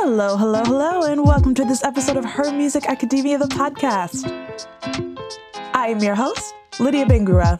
[0.00, 4.30] Hello, hello, hello, and welcome to this episode of Her Music Academia, the podcast.
[5.74, 7.58] I am your host, Lydia Bangura.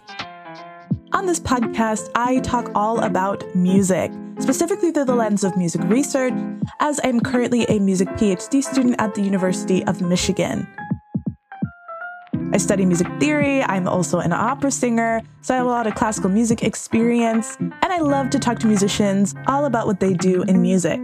[1.12, 6.32] On this podcast, I talk all about music, specifically through the lens of music research,
[6.78, 10.64] as I'm currently a music PhD student at the University of Michigan.
[12.52, 15.96] I study music theory, I'm also an opera singer, so I have a lot of
[15.96, 20.44] classical music experience, and I love to talk to musicians all about what they do
[20.44, 21.00] in music.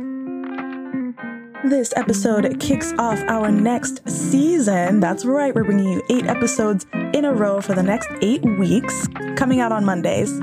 [1.65, 5.01] This episode kicks off our next season.
[5.01, 9.09] That's right, we're bringing you eight episodes in a row for the next eight weeks,
[9.37, 10.43] coming out on Mondays.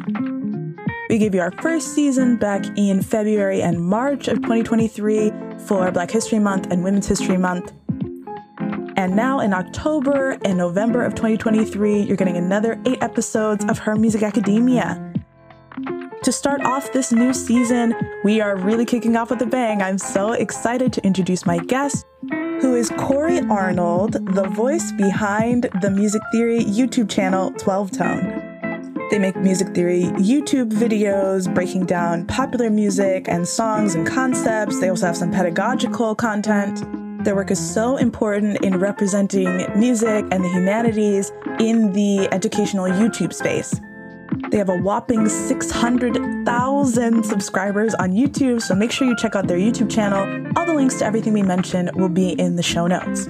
[1.09, 6.09] We gave you our first season back in February and March of 2023 for Black
[6.09, 7.71] History Month and Women's History Month.
[8.97, 13.95] And now in October and November of 2023, you're getting another eight episodes of Her
[13.95, 15.10] Music Academia.
[16.23, 19.81] To start off this new season, we are really kicking off with a bang.
[19.81, 25.89] I'm so excited to introduce my guest, who is Cory Arnold, the voice behind the
[25.89, 29.09] Music Theory YouTube channel 12Tone.
[29.09, 34.79] They make music theory YouTube videos breaking down popular music and songs and concepts.
[34.79, 36.83] They also have some pedagogical content.
[37.25, 43.33] Their work is so important in representing music and the humanities in the educational YouTube
[43.33, 43.81] space.
[44.49, 49.57] They have a whopping 600,000 subscribers on YouTube, so make sure you check out their
[49.57, 50.21] YouTube channel.
[50.57, 53.27] All the links to everything we mentioned will be in the show notes.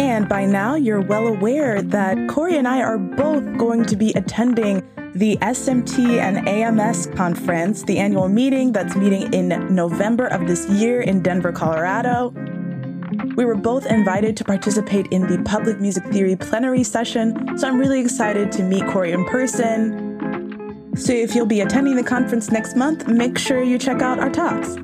[0.00, 4.12] And by now, you're well aware that Cory and I are both going to be
[4.14, 4.82] attending
[5.14, 11.00] the SMT and AMS conference, the annual meeting that's meeting in November of this year
[11.00, 12.32] in Denver, Colorado.
[13.36, 17.78] We were both invited to participate in the Public Music Theory plenary session, so I'm
[17.78, 20.94] really excited to meet Cory in person.
[20.96, 24.30] So if you'll be attending the conference next month, make sure you check out our
[24.30, 24.76] talks.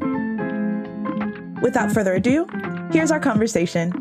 [1.62, 2.46] Without further ado,
[2.92, 3.92] here's our conversation.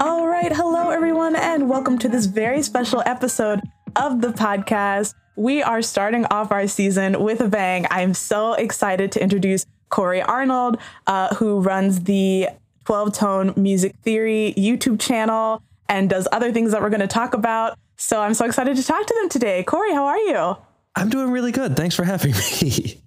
[0.00, 3.60] All right, hello everyone, and welcome to this very special episode
[3.96, 5.14] of the podcast.
[5.36, 7.86] We are starting off our season with a bang.
[7.90, 12.48] I'm so excited to introduce Cory Arnold, uh, who runs the
[12.84, 17.78] 12Tone Music Theory YouTube channel and does other things that we're going to talk about.
[17.96, 19.62] So I'm so excited to talk to them today.
[19.62, 20.56] Cory, how are you?
[20.96, 21.76] I'm doing really good.
[21.76, 22.32] Thanks for having
[22.62, 23.00] me.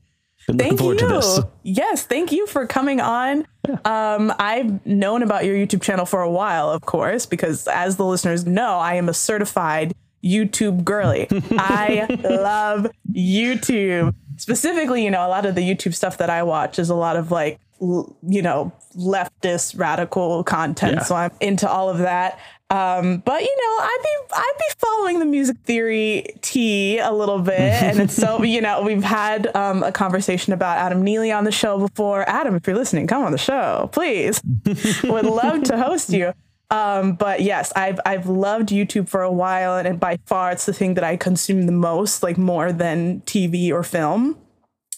[0.47, 1.43] Been thank you.
[1.63, 3.47] Yes, thank you for coming on.
[3.67, 3.77] Yeah.
[4.15, 8.05] Um, I've known about your YouTube channel for a while, of course, because as the
[8.05, 9.93] listeners know, I am a certified
[10.25, 11.27] YouTube girly.
[11.51, 14.13] I love YouTube.
[14.37, 17.15] Specifically, you know, a lot of the YouTube stuff that I watch is a lot
[17.15, 20.95] of like, you know, leftist radical content.
[20.95, 21.03] Yeah.
[21.03, 22.39] So I'm into all of that.
[22.71, 27.37] Um, but you know, I'd be I'd be following the music theory tea a little
[27.37, 31.43] bit, and it's so you know we've had um, a conversation about Adam Neely on
[31.43, 32.27] the show before.
[32.27, 34.41] Adam, if you're listening, come on the show, please.
[35.03, 36.33] Would love to host you.
[36.71, 40.65] Um, but yes, I've I've loved YouTube for a while, and, and by far it's
[40.65, 44.37] the thing that I consume the most, like more than TV or film.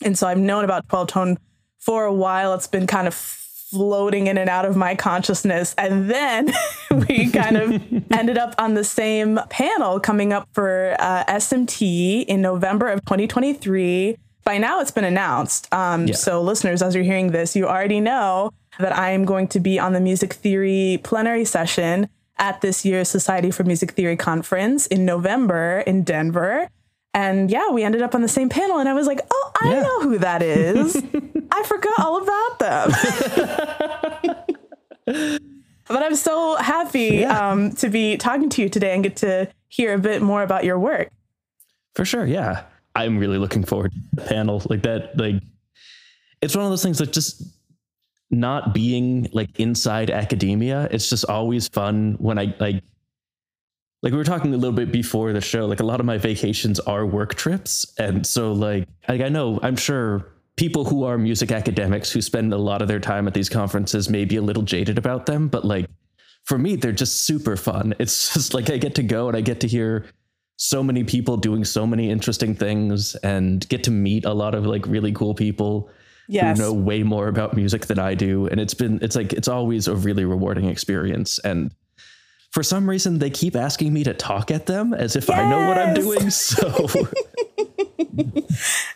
[0.02, 1.38] And so I've known about 12Tone
[1.80, 2.54] for a while.
[2.54, 5.76] It's been kind of floating in and out of my consciousness.
[5.78, 6.52] And then
[6.92, 12.42] we kind of ended up on the same panel coming up for uh, SMT in
[12.42, 14.18] November of 2023.
[14.44, 15.74] By now, it's been announced.
[15.74, 16.16] Um, yeah.
[16.16, 19.80] So, listeners, as you're hearing this, you already know that I am going to be
[19.80, 25.06] on the music theory plenary session at this year's Society for Music Theory conference in
[25.06, 26.70] November in Denver.
[27.14, 29.70] And yeah, we ended up on the same panel, and I was like, oh, I
[29.72, 29.82] yeah.
[29.82, 30.96] know who that is.
[31.52, 32.92] I forgot all about them.
[35.88, 37.52] but I'm so happy yeah.
[37.52, 40.64] um, to be talking to you today and get to hear a bit more about
[40.64, 41.10] your work.
[41.96, 42.26] For sure.
[42.26, 42.66] Yeah.
[42.96, 45.18] I'm really looking forward to the panel like that.
[45.18, 45.42] Like,
[46.42, 47.42] it's one of those things that just
[48.30, 52.84] not being like inside academia, it's just always fun when I like
[54.04, 56.18] like we were talking a little bit before the show like a lot of my
[56.18, 57.94] vacations are work trips.
[57.98, 62.54] And so like, like i know i'm sure people who are music academics who spend
[62.54, 65.48] a lot of their time at these conferences may be a little jaded about them
[65.48, 65.88] but like
[66.44, 67.94] for me they're just super fun.
[68.00, 70.06] It's just like i get to go and i get to hear
[70.60, 74.66] so many people doing so many interesting things and get to meet a lot of
[74.66, 75.90] like really cool people
[76.27, 76.57] yes.
[76.57, 79.47] who know way more about music than i do and it's been it's like it's
[79.47, 81.71] always a really rewarding experience and
[82.51, 85.38] for some reason they keep asking me to talk at them as if yes.
[85.38, 86.29] I know what I'm doing.
[86.38, 86.88] So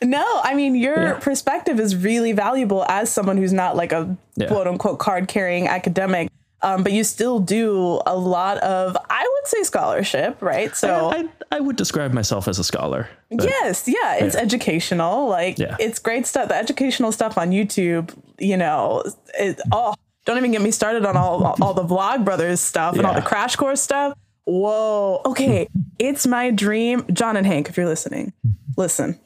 [0.02, 1.20] No, I mean your yeah.
[1.20, 4.48] perspective is really valuable as someone who's not like a yeah.
[4.48, 6.30] quote unquote card carrying academic.
[6.64, 10.76] Um, but you still do a lot of, I would say, scholarship, right?
[10.76, 13.10] So I, I, I would describe myself as a scholar.
[13.32, 14.42] yes, yeah, it's Yeah.
[14.42, 15.28] educational.
[15.28, 15.76] Like Yeah.
[15.80, 16.50] it's great stuff.
[16.50, 19.04] The educational stuff on YouTube, you know,
[19.40, 23.08] it, oh, don't even get me started on all all the Vlog Brothers stuff and
[23.08, 24.16] all the Crash Course stuff.
[24.46, 25.22] Whoa.
[25.26, 25.68] Okay,
[26.00, 27.70] it's my dream, John and Hank.
[27.70, 28.34] If you're listening,
[28.78, 29.20] listen.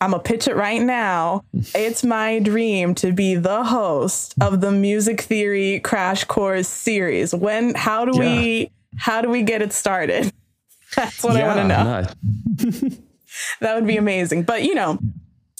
[0.00, 1.42] I'm gonna pitch it right now.
[1.74, 7.34] It's my dream to be the host of the Music Theory Crash Course series.
[7.34, 7.74] When?
[7.74, 8.70] How do we?
[8.98, 10.32] How do we get it started?
[10.96, 12.06] That's what I want to know.
[12.80, 12.96] no,
[13.60, 14.44] That would be amazing.
[14.44, 14.98] But you know,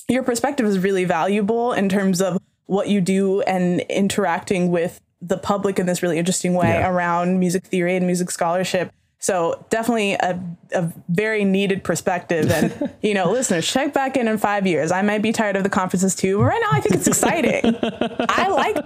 [0.09, 5.37] your perspective is really valuable in terms of what you do and interacting with the
[5.39, 6.89] public in this really interesting way Yeah.
[6.91, 8.91] around music theory and music scholarship.
[9.19, 10.41] So definitely a,
[10.73, 12.51] a very needed perspective.
[12.51, 14.93] And you know, listeners, check back in in five years.
[14.93, 17.77] I might be tired of the conferences too, but right now I think it's exciting.
[18.29, 18.77] I like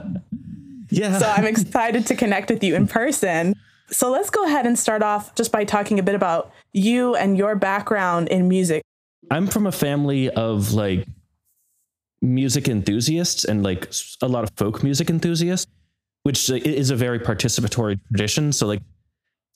[0.91, 1.19] yeah.
[1.19, 3.55] so I'm excited to connect with you in person.
[3.91, 7.37] So let's go ahead and start off just by talking a bit about you and
[7.37, 8.83] your background in music.
[9.31, 11.07] I'm from a family of like
[12.23, 13.93] music enthusiasts and like
[14.23, 15.71] a lot of folk music enthusiasts,
[16.23, 18.53] which is a very participatory tradition.
[18.53, 18.83] So like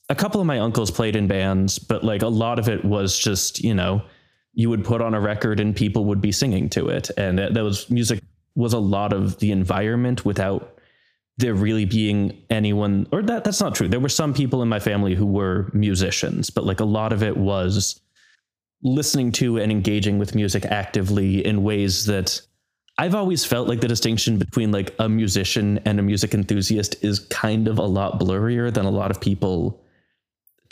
[0.09, 3.19] a couple of my uncles played in bands, but like a lot of it was
[3.19, 4.03] just, you know,
[4.53, 7.11] you would put on a record and people would be singing to it.
[7.17, 8.21] And that was music
[8.55, 10.79] was a lot of the environment without
[11.39, 13.89] there really being anyone or that that's not true.
[13.89, 17.23] There were some people in my family who were musicians, but like a lot of
[17.23, 18.01] it was
[18.83, 22.41] listening to and engaging with music actively in ways that
[22.99, 27.19] I've always felt like the distinction between like a musician and a music enthusiast is
[27.19, 29.81] kind of a lot blurrier than a lot of people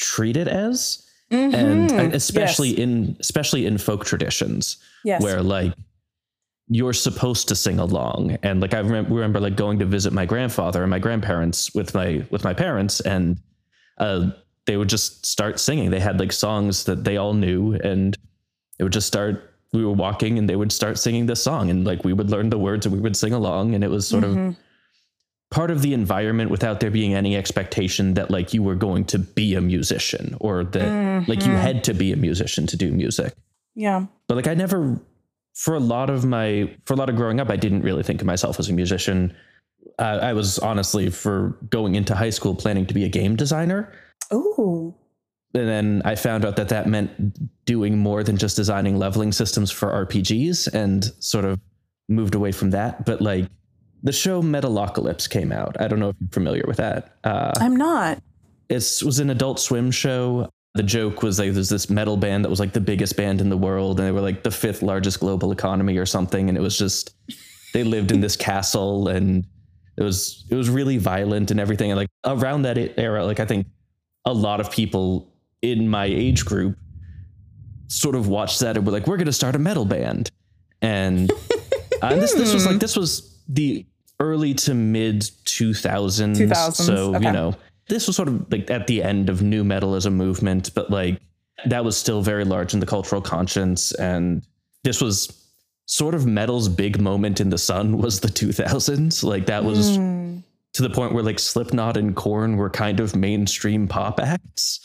[0.03, 1.07] treat it as.
[1.31, 2.81] And, and especially Mm-hmm.
[2.81, 2.89] Yes.
[3.09, 5.23] in especially in folk traditions Yes.
[5.23, 5.73] where like
[6.69, 10.27] you're supposed to sing along and like i remember, remember like going to visit my
[10.27, 13.39] grandfather and my grandparents with my with my parents and
[13.99, 14.31] uh
[14.67, 18.17] they would just start singing they had like songs that they all knew and
[18.79, 21.87] it would just start we were walking and they would start singing this song and
[21.87, 24.25] like we would learn the words and we would sing along and it was sort
[24.25, 24.55] of
[25.53, 29.19] part of the environment without there being any expectation that like you were going to
[29.19, 33.35] be a musician or that like you had to be a musician to do music
[33.77, 34.07] Yeah.
[34.29, 34.99] but like I never
[35.55, 38.21] for a lot of my for a lot of growing up I didn't really think
[38.23, 39.37] of myself as a musician.
[39.99, 43.93] Uh, I was honestly for going into high school planning to be a game designer,
[44.33, 44.95] Ooh.
[45.55, 47.11] and then I found out that that meant
[47.67, 51.61] doing more than just designing leveling systems for RPGs, and sort of
[52.09, 53.05] moved away from that.
[53.05, 53.47] But like
[54.03, 55.81] the show Metalocalypse came out.
[55.81, 57.17] I don't know if you're familiar with that.
[57.25, 58.23] Uh, I'm not.
[58.69, 60.49] it was an adult swim show.
[60.75, 63.51] The joke was like there's this metal band that was like the biggest band in
[63.51, 66.49] the world, and they were like the fifth largest global economy or something.
[66.49, 67.15] And it was just
[67.75, 69.47] they lived in this castle, and
[69.99, 71.91] it was it was really violent and everything.
[71.91, 73.67] And like around that era, like I think
[74.25, 76.77] a lot of people in my age group
[77.89, 80.31] sort of watched that and were like, we're gonna start a metal band.
[80.81, 81.31] And
[82.01, 83.85] uh, this this was like this was the
[84.23, 87.27] early to mid 2000s 2000s, so okay.
[87.27, 87.55] you know
[87.89, 90.91] this was sort of like at the end of nu metal as a movement but
[90.91, 91.21] like
[91.67, 94.47] that was still very large in the cultural conscience and
[94.85, 95.45] this was
[95.87, 100.39] sort of metal's big moment in the sun was the 2000s like that was hmm.
[100.73, 104.81] to the point where like slipknot and korn were kind of mainstream pop acts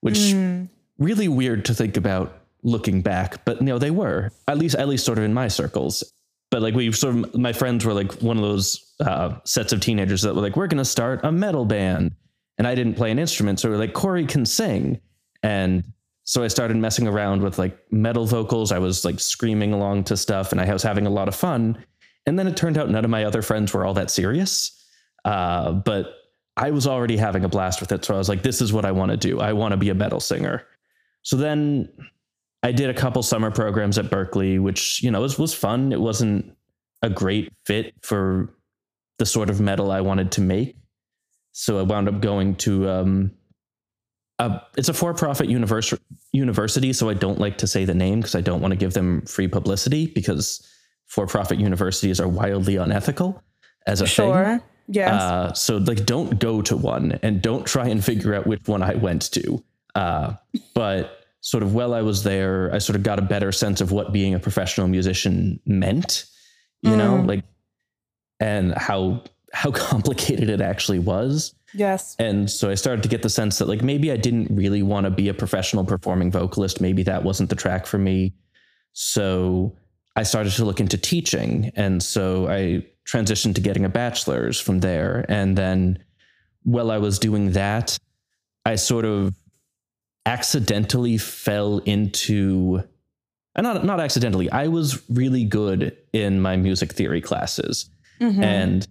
[0.00, 0.64] which hmm.
[0.98, 4.86] really weird to think about looking back but you know they were at least at
[4.86, 6.11] least sort of in my circles
[6.52, 9.80] but like we sort of my friends were like one of those uh, sets of
[9.80, 12.14] teenagers that were like we're gonna start a metal band.
[12.58, 15.00] And i didn't play an instrument so we are like cory can sing.
[15.42, 15.82] And
[16.24, 18.70] so i started messing around with like metal vocals.
[18.70, 21.82] I was like screaming along to stuff and i was having a lot of fun.
[22.26, 24.84] And then it turned out none of my other friends were all that serious.
[25.24, 26.16] Uh, but
[26.58, 28.84] i was already having a blast with it so i was like this is what
[28.84, 29.40] i want to do.
[29.40, 30.66] I want to be a metal singer.
[31.22, 31.88] So then
[32.62, 35.92] I did a couple summer programs at Berklee, which, you know, was, was fun.
[35.92, 36.56] It wasn't
[37.02, 38.54] a great fit for
[39.18, 40.76] the sort of metal I wanted to make.
[41.50, 43.32] So I wound up going to, um,
[44.38, 45.98] a, it's a for-profit univers-
[46.32, 46.92] university.
[46.92, 49.22] So I don't like to say the name because I don't want to give them
[49.22, 50.66] free publicity because
[51.06, 53.42] for-profit universities are wildly unethical
[53.86, 54.32] as a thing.
[54.32, 54.60] Sure.
[54.86, 55.20] Yes.
[55.20, 58.82] Uh, so like, don't go to one and don't try and figure out which one
[58.82, 59.62] I went to.
[59.94, 60.34] Uh,
[60.74, 63.92] but sort of while I was there, I sort of got a better sense of
[63.92, 66.24] what being a professional musician meant,
[66.80, 67.28] you know, mm.
[67.28, 67.44] like,
[68.40, 69.22] and how
[69.52, 71.54] how complicated it actually was.
[71.74, 72.16] yes.
[72.18, 75.04] And so I started to get the sense that like maybe I didn't really want
[75.04, 76.80] to be a professional performing vocalist.
[76.80, 78.32] Maybe that wasn't the track for me.
[78.92, 79.76] So
[80.16, 81.70] I started to look into teaching.
[81.74, 85.26] And so I transitioned to getting a bachelor's from there.
[85.28, 86.02] And then
[86.62, 87.98] while I was doing that,
[88.64, 89.34] I sort of
[90.26, 92.82] accidentally fell into
[93.54, 94.50] and not not accidentally.
[94.50, 97.90] I was really good in my music theory classes.
[98.20, 98.42] Mm-hmm.
[98.42, 98.88] And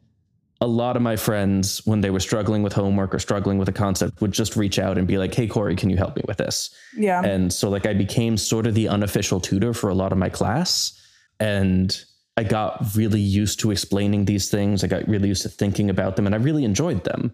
[0.60, 3.74] a lot of my friends, when they were struggling with homework or struggling with a
[3.74, 6.38] concept, would just reach out and be like, Hey, Cory, can you help me with
[6.38, 6.70] this?
[6.96, 7.22] Yeah.
[7.24, 10.30] And so, like, I became sort of the unofficial tutor for a lot of my
[10.30, 10.94] class.
[11.40, 12.00] And
[12.38, 14.84] I got really used to explaining these things.
[14.84, 17.34] I got really used to thinking about them, and I really enjoyed them.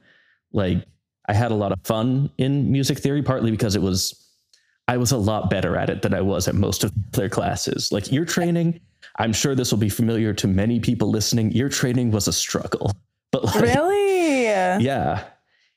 [0.54, 0.86] Like,
[1.28, 4.30] I had a lot of fun in music theory, partly because it was,
[4.88, 7.30] I was a lot better at it than I was at most of the other
[7.30, 7.92] classes.
[7.92, 8.80] Like, ear training,
[9.18, 11.56] I'm sure this will be familiar to many people listening.
[11.56, 12.92] Ear training was a struggle.
[13.30, 14.46] But like, really,
[14.80, 15.26] yeah,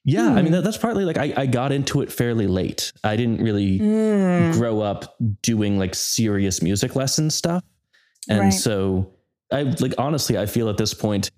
[0.05, 0.31] yeah.
[0.31, 0.39] Hmm.
[0.39, 0.53] I mean, hmm.
[0.53, 2.93] that, that's partly like I, I got into it fairly late.
[3.03, 4.53] I didn't really mm.
[4.53, 7.65] grow up doing like serious music lesson stuff,
[8.29, 8.51] and right.
[8.51, 9.13] so
[9.53, 11.33] I like honestly, I feel at this point,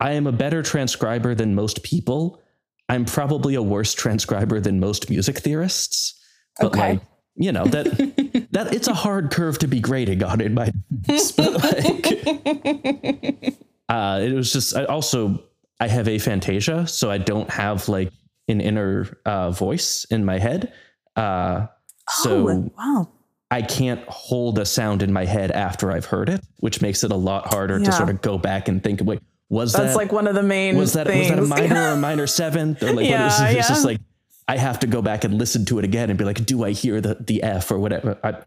[0.00, 2.42] I am a better transcriber than most people.
[2.88, 6.14] I'm probably a worse transcriber than most music theorists.
[6.58, 6.92] But okay.
[6.92, 7.00] like,
[7.36, 7.86] you know that
[8.52, 10.72] that it's a hard curve to be grading on in my
[11.06, 11.36] like
[13.88, 15.42] uh, it was just I also
[15.80, 18.12] I have aphantasia, so I don't have like
[18.48, 20.72] an inner uh, voice in my head.
[21.14, 21.66] Uh,
[22.08, 23.08] so oh, wow.
[23.50, 27.12] I can't hold a sound in my head after I've heard it, which makes it
[27.12, 27.84] a lot harder yeah.
[27.84, 30.42] to sort of go back and think, wait, was That's that like one of the
[30.42, 31.30] main was that things.
[31.30, 33.84] was that a minor or a minor seventh or like yeah, what, it's, it's just
[33.84, 34.00] like
[34.46, 36.72] I have to go back and listen to it again and be like, do I
[36.72, 38.18] hear the the F or whatever?
[38.22, 38.42] I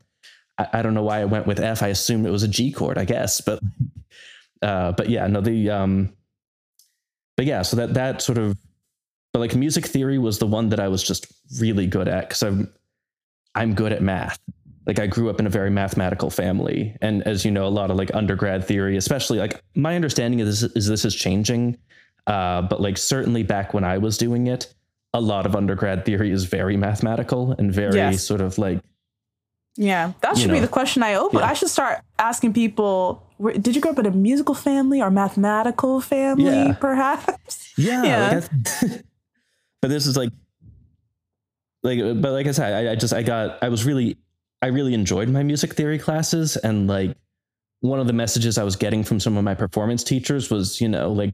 [0.71, 1.81] I don't know why I went with F.
[1.81, 3.59] I assumed it was a G chord, I guess, but
[4.61, 6.13] uh, but yeah, no, the um,
[7.37, 8.57] but yeah, so that that sort of,
[9.33, 11.27] but like music theory was the one that I was just
[11.59, 12.71] really good at because I'm
[13.55, 14.39] I'm good at math.
[14.91, 17.89] Like I grew up in a very mathematical family, and as you know, a lot
[17.91, 21.77] of like undergrad theory, especially like my understanding of this is this is changing,
[22.27, 24.73] uh, but like certainly back when I was doing it,
[25.13, 28.21] a lot of undergrad theory is very mathematical and very yes.
[28.21, 28.81] sort of like
[29.77, 31.39] yeah, that should know, be the question I open.
[31.39, 31.45] Yeah.
[31.45, 33.23] I should start asking people
[33.59, 36.73] did you grow up in a musical family or mathematical family, yeah.
[36.73, 37.73] perhaps?
[37.77, 38.03] Yeah.
[38.03, 38.41] yeah.
[38.81, 39.03] Like
[39.81, 40.31] but this is like,
[41.81, 44.17] like, but like I said, I, I just, I got, I was really,
[44.61, 46.57] I really enjoyed my music theory classes.
[46.57, 47.15] And like,
[47.81, 50.87] one of the messages I was getting from some of my performance teachers was, you
[50.87, 51.33] know, like,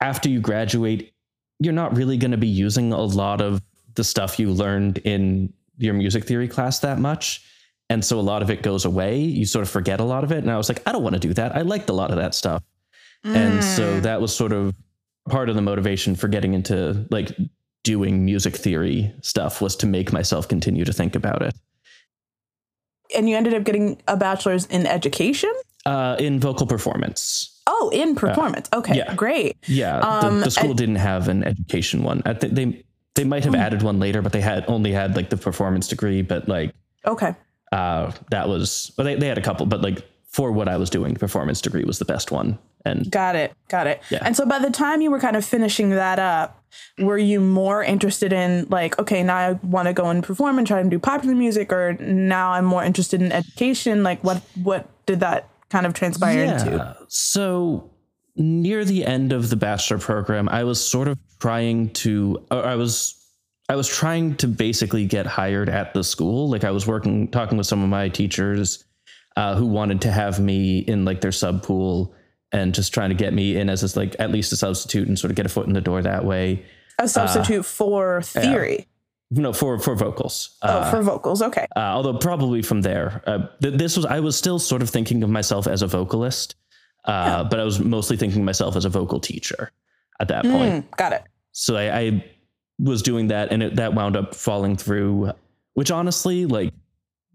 [0.00, 1.12] after you graduate,
[1.60, 3.62] you're not really going to be using a lot of
[3.94, 7.44] the stuff you learned in your music theory class that much
[7.90, 10.32] and so a lot of it goes away you sort of forget a lot of
[10.32, 12.10] it and i was like i don't want to do that i liked a lot
[12.10, 12.62] of that stuff
[13.24, 13.34] mm.
[13.34, 14.02] and so mm.
[14.02, 14.74] that was sort of
[15.28, 17.36] part of the motivation for getting into like
[17.82, 21.54] doing music theory stuff was to make myself continue to think about it
[23.14, 25.52] and you ended up getting a bachelor's in education
[25.86, 29.14] uh, in vocal performance oh in performance uh, okay yeah.
[29.14, 33.24] great yeah um, the, the, school didn't have an education one I th- they they
[33.24, 33.60] might have mm.
[33.60, 36.74] added one later but they had only had like the performance degree but like
[37.06, 37.34] okay
[37.74, 40.90] uh, that was well, they, they had a couple, but like for what I was
[40.90, 42.56] doing, performance degree was the best one.
[42.84, 44.00] And got it, got it.
[44.10, 44.20] Yeah.
[44.22, 46.62] And so by the time you were kind of finishing that up,
[46.98, 50.66] were you more interested in like, okay, now I want to go and perform and
[50.66, 54.02] try and do popular music, or now I'm more interested in education?
[54.02, 56.60] Like, what what did that kind of transpire yeah.
[56.60, 56.96] into?
[57.08, 57.90] So
[58.36, 63.20] near the end of the bachelor program, I was sort of trying to, I was
[63.68, 66.50] I was trying to basically get hired at the school.
[66.50, 68.84] Like I was working, talking with some of my teachers
[69.36, 72.14] uh, who wanted to have me in like their sub pool
[72.54, 75.18] and just trying to get me in as a, like at least a substitute and
[75.18, 76.64] sort of get a foot in the door that way.
[76.98, 78.78] A substitute uh, for theory.
[78.80, 80.56] Uh, no, for for vocals.
[80.62, 81.42] Oh, uh, for vocals.
[81.42, 81.66] Okay.
[81.74, 85.22] Uh, although probably from there, uh, th- this was I was still sort of thinking
[85.24, 86.54] of myself as a vocalist,
[87.06, 87.42] yeah.
[87.42, 89.72] but I was mostly thinking of myself as a vocal teacher
[90.20, 90.86] at that point.
[90.86, 91.24] Mm, got it.
[91.50, 92.24] So I, I
[92.78, 95.32] was doing that and it, that wound up falling through,
[95.74, 96.72] which honestly, like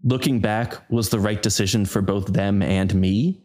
[0.02, 3.42] looking back, was the right decision for both them and me.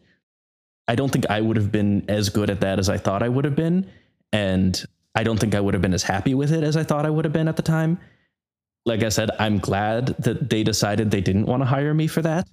[0.88, 3.28] I don't think I would have been as good at that as I thought I
[3.28, 3.90] would have been.
[4.32, 7.06] And I don't think I would have been as happy with it as I thought
[7.06, 7.98] I would have been at the time.
[8.84, 12.22] Like I said, I'm glad that they decided they didn't want to hire me for
[12.22, 12.48] that.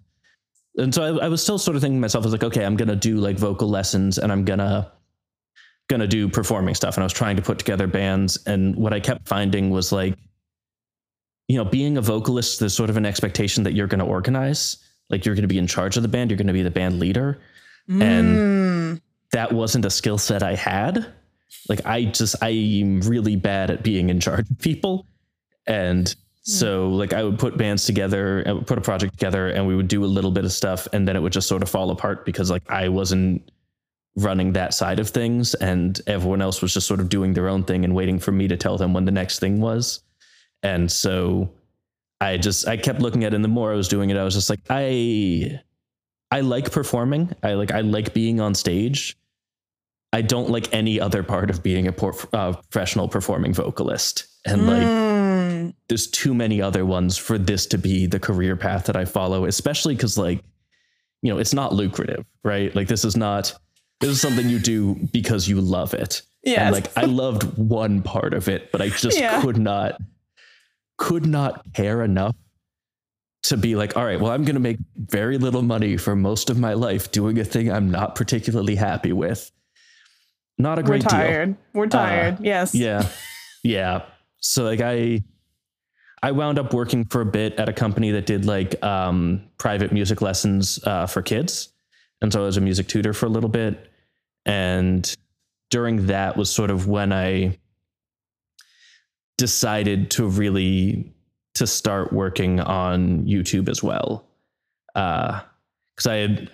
[0.78, 2.66] And so I, I was still sort of thinking to myself, I was like, okay,
[2.66, 4.92] I'm to do like vocal lessons and I'm going to
[6.08, 8.40] do performing stuff and I was trying to put together bands.
[8.48, 10.18] And what I kept finding was like,
[11.48, 14.78] you know, being a vocalist, there's sort of an expectation that you're to organize,
[15.12, 17.40] like you're to be in charge of the band, you're to be the band leader.
[17.90, 18.02] Mm.
[18.02, 21.06] And that wasn't a skill set I had.
[21.70, 25.06] Like I just, I'm really bad at being in charge of people.
[25.66, 29.66] And so like I would put bands together, I would put a project together and
[29.66, 31.70] we would do a little bit of stuff and then it would just sort of
[31.70, 33.50] fall apart because like I wasn't
[34.16, 37.64] running that side of things and everyone else was just sort of doing their own
[37.64, 40.02] thing and waiting for me to tell them when the next thing was
[40.62, 41.50] and so
[42.22, 44.24] i just i kept looking at it and the more i was doing it i
[44.24, 45.60] was just like i
[46.34, 49.18] i like performing i like i like being on stage
[50.12, 51.92] i don't like any other part of being a
[52.34, 54.88] uh, professional performing vocalist and like
[55.54, 59.06] Mm, there's too many other ones for this to be the career path that I
[59.06, 60.44] follow, especially because like,
[61.22, 62.74] you know, it's not lucrative, right?
[62.76, 63.54] Like this is not
[64.00, 66.22] this is something you do because you love it.
[66.44, 66.60] Yes.
[66.60, 69.42] And like I loved one part of it, but I just Yeah.
[69.42, 70.00] could not
[70.98, 72.36] could not care enough
[73.44, 76.58] to be like, all right, well, I'm gonna make very little money for most of
[76.58, 79.52] my life doing a thing I'm not particularly happy with.
[80.58, 81.20] Not a great we're deal.
[81.20, 81.56] tired.
[81.74, 82.38] We're tired.
[82.42, 82.74] yes.
[82.76, 83.08] Yeah.
[83.64, 84.04] Yeah.
[84.40, 85.24] So like I
[86.22, 89.92] I wound up working for a bit at a company that did like um private
[89.92, 91.70] music lessons uh for kids.
[92.22, 93.90] And so I was a music tutor for a little bit.
[94.46, 95.14] And
[95.70, 97.58] during that was sort of when I
[99.38, 101.13] decided to really
[101.56, 104.26] to start working on YouTube as well.
[104.96, 105.42] Uh
[105.98, 106.50] cuz I had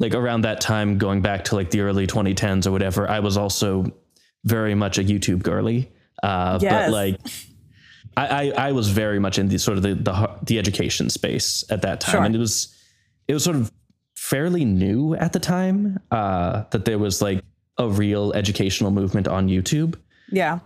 [0.00, 3.36] like around that time going back to like the early 2010s or whatever, I was
[3.36, 3.92] also
[4.44, 5.90] very much a YouTube girly.
[6.22, 6.86] Uh, Yes.
[6.86, 7.20] But like,
[8.16, 11.64] I, I I was very much in the sort of the the, the education space
[11.70, 12.22] at that time, Sure.
[12.24, 12.74] and it was
[13.28, 13.72] it was sort of
[14.16, 17.42] fairly new at the time uh, that there was like
[17.78, 19.96] a real educational movement on YouTube,
[20.30, 20.60] Yeah.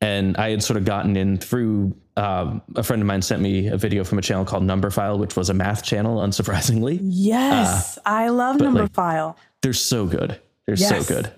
[0.00, 3.68] and I had sort of gotten in through um, a friend of mine sent me
[3.68, 6.98] a video from a channel called Numberphile, which was a math channel, unsurprisingly.
[7.02, 7.98] Yes.
[8.04, 9.36] I love number like, file.
[9.62, 10.40] they're so good.
[10.66, 11.06] They're Yes.
[11.06, 11.32] so good.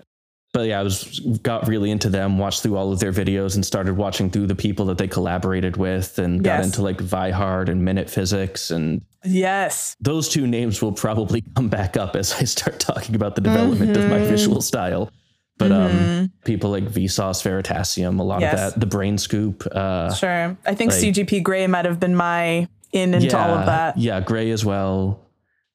[0.53, 3.65] But yeah, I was got really into them, watched through all of their videos and
[3.65, 7.67] started watching through the people that they collaborated with and got into like Vi Hart
[7.67, 9.97] and Minute Physics and Yes.
[9.99, 13.97] those two names will probably come back up as I start talking about the development
[13.97, 14.29] of my Mm-hmm.
[14.29, 15.11] visual style.
[15.57, 18.53] But um people like Vsauce Veritasium, a lot Yes.
[18.53, 20.57] of that, the Brain Scoop, uh Sure.
[20.65, 23.97] I think like- CGP Grey might have been my in into all of that.
[23.97, 25.21] Yeah, Grey as well.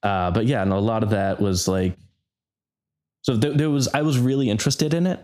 [0.02, 1.94] Uh, but yeah, and a lot of that was like,
[3.22, 5.20] so there, there was I was really interested in it,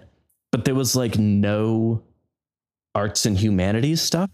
[0.53, 2.03] but there was like no
[2.95, 4.31] arts and humanities stuff.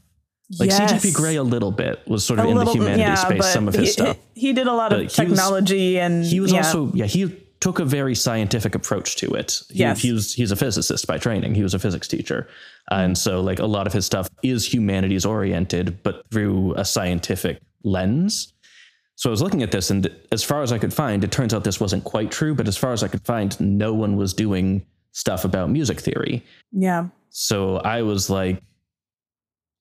[0.59, 0.93] Like Yes.
[0.93, 3.47] CGP Grey a little bit was sort of A in little- the humanities yeah, space.
[3.53, 4.17] Some of his he, stuff.
[4.35, 6.59] He did a lot But of he was- technology and He was yeah.
[6.59, 7.33] also yeah he
[7.63, 9.63] took a very scientific approach to it.
[9.71, 10.01] He, Yes.
[10.03, 11.55] he was he's a physicist by training.
[11.55, 12.49] He was a physics teacher,
[12.91, 17.61] and so like a lot of his stuff is humanities oriented, but through a scientific
[17.85, 18.53] lens.
[19.15, 21.55] So I was looking at this, and as far as I could find, it turns
[21.55, 22.55] out this wasn't quite true.
[22.55, 26.43] But as far as I could find, no one was doing stuff about music theory.
[26.73, 27.07] yeah.
[27.35, 28.61] So I was like,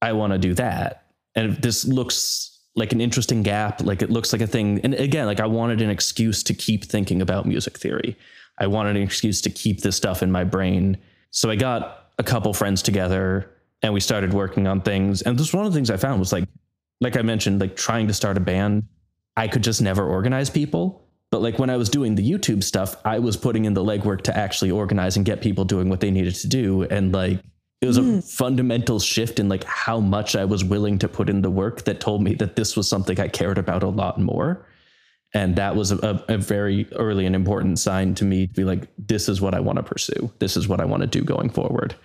[0.02, 1.04] I want to do that.
[1.36, 3.82] And this looks like an interesting gap.
[3.82, 4.80] Like it looks like a thing.
[4.84, 8.18] And again, like I wanted an excuse to keep thinking about music theory.
[8.60, 10.98] I wanted an excuse to keep this stuff in my brain.
[11.32, 13.50] So I got a couple friends together
[13.82, 15.22] and we started working on things.
[15.22, 16.46] And this one of the things I found was like,
[17.00, 18.84] like I mentioned, like trying to start a band,
[19.36, 21.08] I could just never organize people.
[21.32, 24.22] But like when I was doing the YouTube stuff, I was putting in the legwork
[24.24, 26.84] to actually organize and get people doing what they needed to do.
[26.84, 27.40] And like
[27.82, 28.20] it was a hmm.
[28.20, 32.00] fundamental shift in like how much I was willing to put in the work that
[32.00, 34.68] told me that this was something I cared about a lot more.
[35.34, 38.66] And that was a, a, a very early and important sign to me to be
[38.66, 40.32] like, this is what I want to pursue.
[40.40, 41.96] This is what I want to do going forward.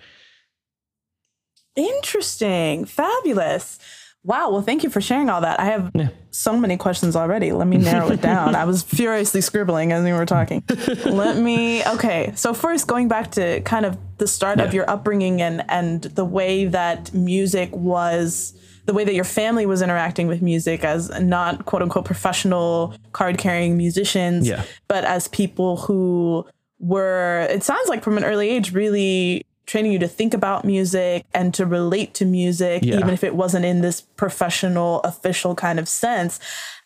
[1.75, 2.85] Interesting.
[2.85, 3.77] Fabulous.
[4.23, 4.49] Wow.
[4.49, 5.59] Well, thank you for sharing all that.
[5.59, 6.09] I have Yeah.
[6.31, 7.51] so many questions already.
[7.51, 8.55] Let me narrow it down.
[8.55, 10.63] I was furiously scribbling as we were talking.
[11.05, 12.31] Let me, okay.
[12.35, 16.25] So, first, going back to kind of the start of your upbringing and, and the
[16.25, 18.53] way that music was,
[18.85, 23.37] the way that your family was interacting with music as not quote unquote professional card
[23.37, 24.63] carrying musicians, Yeah.
[24.87, 26.45] but as people who
[26.79, 31.25] were, it sounds like from an early age, really training you to think about music
[31.33, 32.95] and to relate to music, Yeah.
[32.97, 36.39] even if it wasn't in this professional, official kind of sense.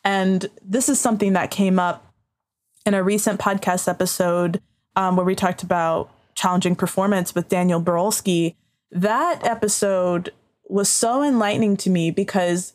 [0.04, 2.12] And this is something that came up
[2.86, 4.60] in a recent podcast episode
[4.96, 8.56] um, where we talked about challenging performance with Daniel Barolsky.
[8.91, 10.32] That episode
[10.67, 12.74] was so enlightening to me because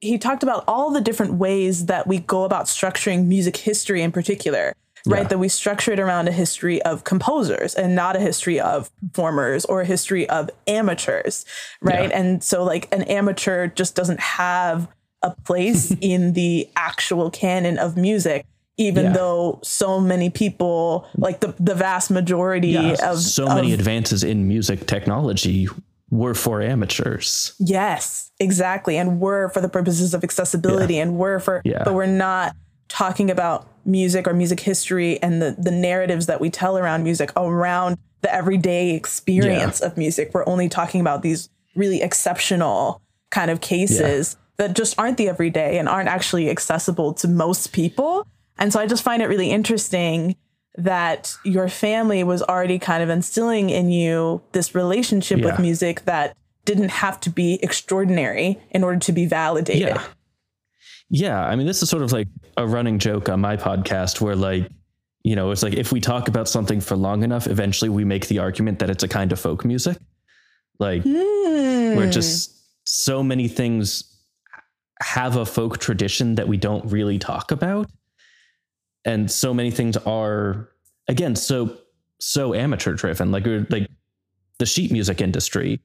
[0.00, 4.12] he talked about all the different ways that we go about structuring music history in
[4.12, 4.72] particular
[5.06, 8.90] right that we structure it around a history of composers and not a history of
[9.00, 11.44] performers or a history of amateurs
[11.80, 12.18] right Yeah.
[12.18, 14.88] and so like an amateur just doesn't have
[15.22, 18.44] a place in the actual canon of music
[18.78, 19.12] even Yeah.
[19.12, 24.24] though so many people like the the vast majority Yeah, of so many of- advances
[24.24, 25.68] in music technology
[26.10, 27.52] were for amateurs.
[27.58, 28.96] Yes, exactly.
[28.96, 31.82] And we're for the purposes of accessibility and we're for, Yeah.
[31.84, 32.56] but we're not
[32.88, 37.30] talking about music or music history and the the narratives that we tell around music
[37.36, 40.30] around the everyday experience of music.
[40.32, 45.78] We're only talking about these really exceptional kind of cases that just aren't the everyday
[45.78, 48.26] and aren't actually accessible to most people.
[48.58, 50.36] And so I just find it really interesting
[50.76, 56.36] that your family was already kind of instilling in you this relationship with music that
[56.64, 59.88] didn't have to be extraordinary in order to be validated.
[59.88, 60.04] Yeah.
[61.10, 61.40] Yeah.
[61.44, 64.68] I mean, this is sort of like a running joke on my podcast where, like,
[65.24, 68.28] you know, it's like if we talk about something for long enough, eventually we make
[68.28, 69.96] the argument that it's a kind of folk music.
[70.78, 71.96] Like, Hmm.
[71.96, 74.04] where just so many things
[75.00, 77.90] have a folk tradition that we don't really talk about.
[79.04, 80.70] And so many things are,
[81.08, 81.78] again, so,
[82.18, 83.30] so amateur driven.
[83.30, 83.88] Like, like
[84.58, 85.80] the sheet music industry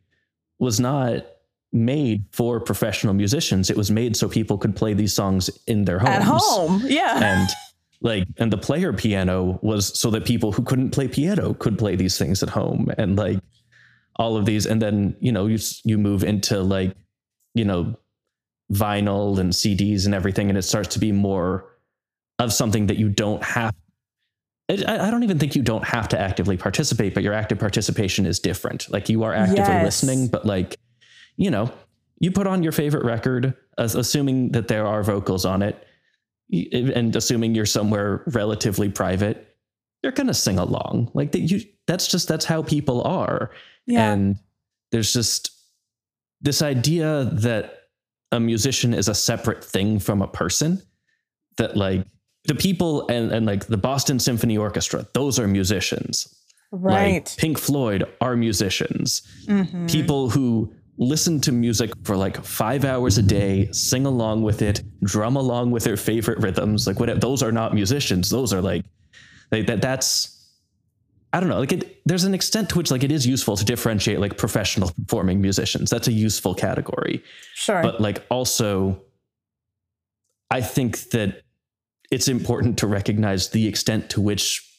[0.59, 1.25] was not
[1.71, 3.69] made for professional musicians.
[3.69, 6.11] It was made so people could play these songs in their homes.
[6.11, 6.81] at home.
[6.85, 7.19] Yeah.
[7.23, 7.49] And
[8.01, 11.95] like, and the player piano was so that people who couldn't play piano could play
[11.95, 12.91] these things at home.
[12.97, 13.39] And like
[14.17, 16.95] all of these, and then, you know, you, you move into like,
[17.55, 17.95] you know,
[18.71, 20.49] vinyl and CDs and everything.
[20.49, 21.72] And it starts to be more
[22.43, 23.73] of something that you don't have.
[24.69, 28.25] I, I don't even think you don't have to actively participate, but your active participation
[28.25, 28.89] is different.
[28.91, 29.83] Like you are actively Yes.
[29.83, 30.77] listening, but like,
[31.35, 31.71] you know,
[32.19, 35.85] you put on your favorite record, assuming that there are vocals on it,
[36.71, 39.55] and assuming you're somewhere relatively private,
[40.01, 41.11] you're gonna sing along.
[41.13, 41.61] Like that, you.
[41.87, 43.51] That's just that's how people are.
[43.85, 44.13] yeah.
[44.13, 44.37] And
[44.91, 45.51] there's just
[46.39, 47.79] this idea that
[48.31, 50.81] a musician is a separate thing from a person.
[51.57, 52.05] That like
[52.45, 56.27] the people and and like the Boston Symphony Orchestra, those are musicians.
[56.71, 57.13] right.
[57.25, 59.89] Like Pink Floyd are musicians Mhm.
[59.91, 64.81] people who listen to music for like five hours a day, sing along with it,
[65.03, 66.85] drum along with their favorite rhythms.
[66.87, 68.29] Like whatever, those are not musicians.
[68.29, 68.83] Those are like
[69.51, 69.81] they, that.
[69.81, 70.29] That's
[71.31, 71.59] I don't know.
[71.59, 74.91] Like it, there's an extent to which like it is useful to differentiate like professional
[74.91, 75.89] performing musicians.
[75.89, 77.23] That's a useful category.
[77.55, 77.81] Sure.
[77.81, 79.01] But like also,
[80.51, 81.41] I think that
[82.13, 84.69] it's important to recognize the extent to which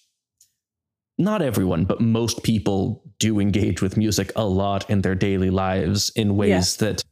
[1.19, 6.11] not everyone, but most people do engage with music a lot in their daily lives
[6.17, 6.77] in ways Yes.
[6.77, 7.05] that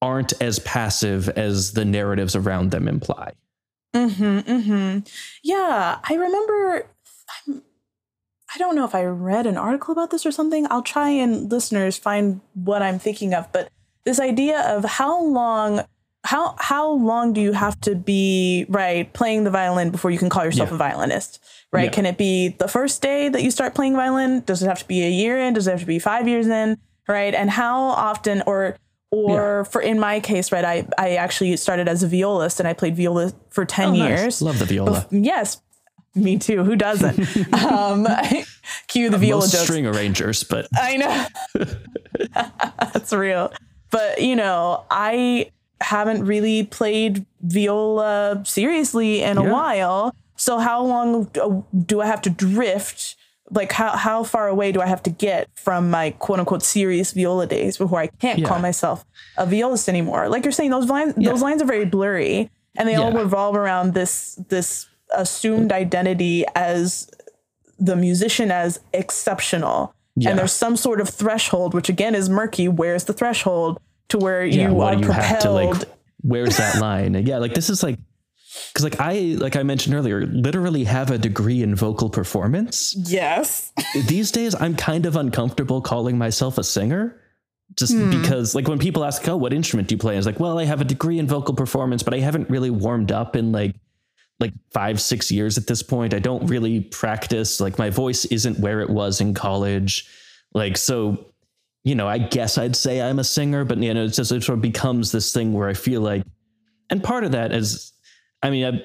[0.00, 3.32] aren't as passive as the narratives around them imply.
[3.94, 4.98] Mm-hmm, mm-hmm.
[5.42, 6.86] Yeah, I remember.
[7.46, 7.62] I'm,
[8.54, 10.66] I don't know if I read an article about this or something.
[10.70, 13.50] I'll try and listeners find what I'm thinking of.
[13.52, 13.68] But
[14.04, 15.82] this idea of how long,
[16.24, 20.28] how how long do you have to be right playing the violin before you can
[20.28, 20.74] call yourself Yeah.
[20.76, 21.40] a violinist?
[21.72, 21.84] Right?
[21.84, 21.90] Yeah.
[21.90, 24.40] Can it be the first day that you start playing violin?
[24.40, 25.54] Does it have to be a year in?
[25.54, 26.78] Does it have to be five years in?
[27.08, 27.34] Right?
[27.34, 28.76] And how often or
[29.10, 32.72] or for in my case, right, I, I actually started as a violist and I
[32.72, 34.08] played viola for 10 Oh, nice.
[34.20, 34.40] years.
[34.42, 35.06] Love the viola.
[35.10, 35.60] Yes,
[36.14, 36.62] me too.
[36.64, 37.18] Who doesn't?
[37.62, 38.06] um,
[38.86, 39.64] cue the viola Most jokes.
[39.64, 41.26] string arrangers, but I know.
[42.92, 43.52] That's real.
[43.90, 45.50] But, you know, I
[45.82, 49.50] haven't really played viola seriously in a Yeah.
[49.52, 50.14] while.
[50.36, 53.16] So how long do- do I have to drift?
[53.50, 57.12] Like how how far away do I have to get from my quote unquote serious
[57.12, 58.48] viola days before I can't Yeah.
[58.48, 59.04] call myself
[59.36, 60.28] a violist anymore?
[60.28, 61.30] Like you're saying, those lines Yeah.
[61.30, 67.10] those lines are very blurry, and they all revolve around this this assumed identity as
[67.78, 69.94] the musician as exceptional.
[70.26, 72.68] And there's some sort of threshold, which again is murky.
[72.68, 75.78] Where's the threshold to where yeah, you what are do you have to propelled?
[75.78, 75.88] like?
[76.22, 77.14] Where's that line?
[77.26, 77.98] Yeah, like this is like
[78.68, 82.94] because like I like I mentioned earlier, literally have a degree in vocal performance.
[83.10, 83.72] yes.
[84.06, 87.18] these days I'm kind of uncomfortable calling myself a singer
[87.76, 88.10] just hmm.
[88.10, 90.58] because like when people ask, "Oh, what instrument do you play?" I was like, "Well,
[90.58, 93.74] I have a degree in vocal performance, but I haven't really warmed up in like
[94.40, 96.14] like 5 6 years at this point.
[96.14, 97.60] I don't really practice.
[97.60, 100.08] Like my voice isn't where it was in college.
[100.52, 101.31] Like so
[101.84, 104.42] you know, I guess I'd say I'm a singer, but you know, it's just it
[104.42, 106.22] sort of becomes this thing where I feel like
[106.90, 107.92] and part of that is
[108.42, 108.82] I mean, I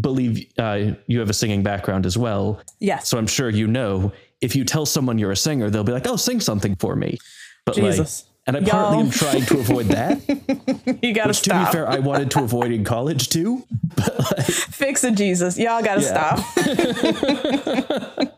[0.00, 2.60] believe uh, you have a singing background as well.
[2.78, 3.08] Yes.
[3.08, 6.06] So I'm sure you know if you tell someone you're a singer, they'll be like,
[6.06, 7.18] "Oh, sing something for me."
[7.64, 8.22] But Jesus.
[8.22, 10.20] like, and I partly am trying to avoid that.
[11.02, 13.64] you gotta which, to be fair, I wanted to avoid in college too.
[13.96, 15.58] But like, Fix it, Jesus.
[15.58, 16.34] Y'all gotta Yeah.
[16.36, 18.28] stop.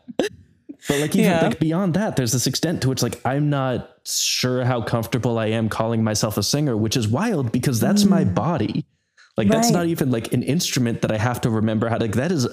[0.87, 1.41] but like even Yeah.
[1.47, 5.47] like beyond that, there's this extent to which like I'm not sure how comfortable I
[5.47, 8.85] am calling myself a singer, which is wild because that's my body.
[9.37, 9.73] Like that's Mm.
[9.73, 12.05] Not even like an instrument that I have to remember how to.
[12.05, 12.47] Like that is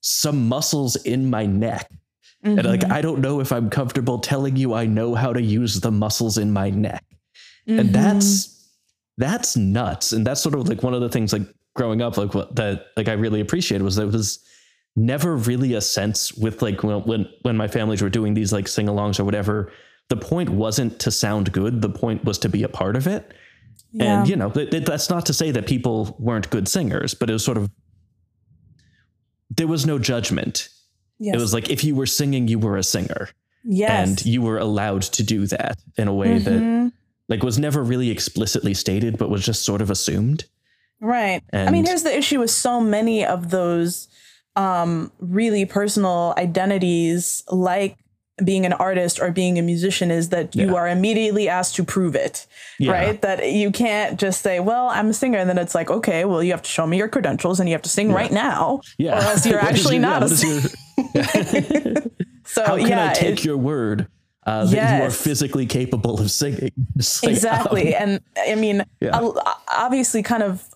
[0.00, 1.90] some muscles in my neck.
[2.42, 2.66] And Mm-hmm.
[2.68, 5.90] like I don't know if I'm comfortable telling you I know how to use the
[5.90, 7.04] muscles in my neck.
[7.66, 7.80] Mm-hmm.
[7.80, 8.68] And that's
[9.16, 10.12] that's nuts.
[10.12, 11.42] And that's sort of like one of the things like
[11.74, 14.40] growing up, like what that like I really appreciated was there was
[14.96, 18.68] never really a sense with like when when when my families were doing these like
[18.68, 19.72] sing-alongs or whatever.
[20.10, 21.80] The point wasn't to sound good.
[21.80, 23.32] The point was to be a part of it.
[23.92, 24.20] Yeah.
[24.20, 27.30] And you know, th- th- that's not to say that people weren't good singers, but
[27.30, 27.70] it was sort of
[29.56, 30.68] there was no judgment.
[31.18, 31.34] yes.
[31.36, 33.30] It was like if you were singing, you were a singer,
[33.64, 34.08] yes.
[34.08, 36.92] and you were allowed to do that in a way that Mhm.
[37.28, 40.44] like was never really explicitly stated, but was just sort of assumed.
[41.00, 41.42] Right.
[41.52, 44.08] I mean, here's the issue with so many of those
[44.56, 47.96] um, really personal identities, like
[48.44, 52.16] being an artist or being a musician, is that you are immediately asked to prove
[52.16, 52.46] it,
[52.80, 52.90] Yeah.
[52.92, 53.22] right?
[53.22, 55.38] That you can't just say, well, I'm a singer.
[55.38, 57.74] And then it's like, okay, well, you have to show me your credentials and you
[57.74, 58.80] have to sing right now.
[58.98, 60.68] Yeah, Or else you're actually your- not yeah, a singer.
[61.14, 61.94] your-
[62.46, 63.10] So, How can yeah.
[63.10, 64.08] I take it- your word
[64.46, 66.70] uh, that you are physically capable of singing?
[67.22, 69.18] Like, exactly um, and i mean Yeah.
[69.72, 70.68] obviously kind of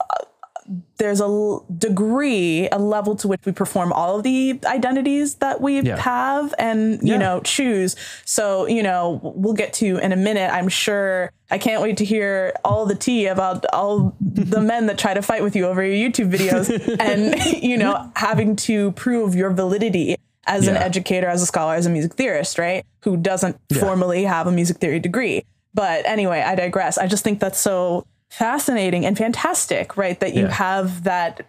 [0.98, 5.60] there's a l- degree a level to which we perform all of the identities that
[5.60, 5.96] we Yeah.
[5.98, 7.18] have and you Yeah.
[7.18, 11.82] know choose so you know we'll get to in a minute i'm sure i can't
[11.82, 15.56] wait to hear all the tea about all the men that try to fight with
[15.56, 16.68] you over your youtube videos
[17.00, 21.86] and you know having to prove your validity as an educator as a scholar as
[21.86, 23.78] a music theorist right who doesn't Yeah.
[23.80, 26.98] formally have a music theory degree but anyway, I digress.
[26.98, 30.18] I just think that's so fascinating and fantastic, right?
[30.20, 30.52] That you Yeah.
[30.52, 31.40] have that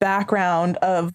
[0.00, 1.12] background of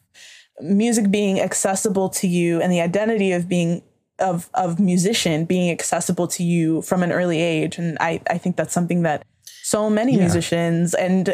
[0.61, 3.83] music being accessible to you and the identity of being
[4.19, 7.77] of of musician being accessible to you from an early age.
[7.77, 9.23] And I, I think that's something that
[9.63, 10.21] so many Yeah.
[10.21, 11.33] musicians and uh,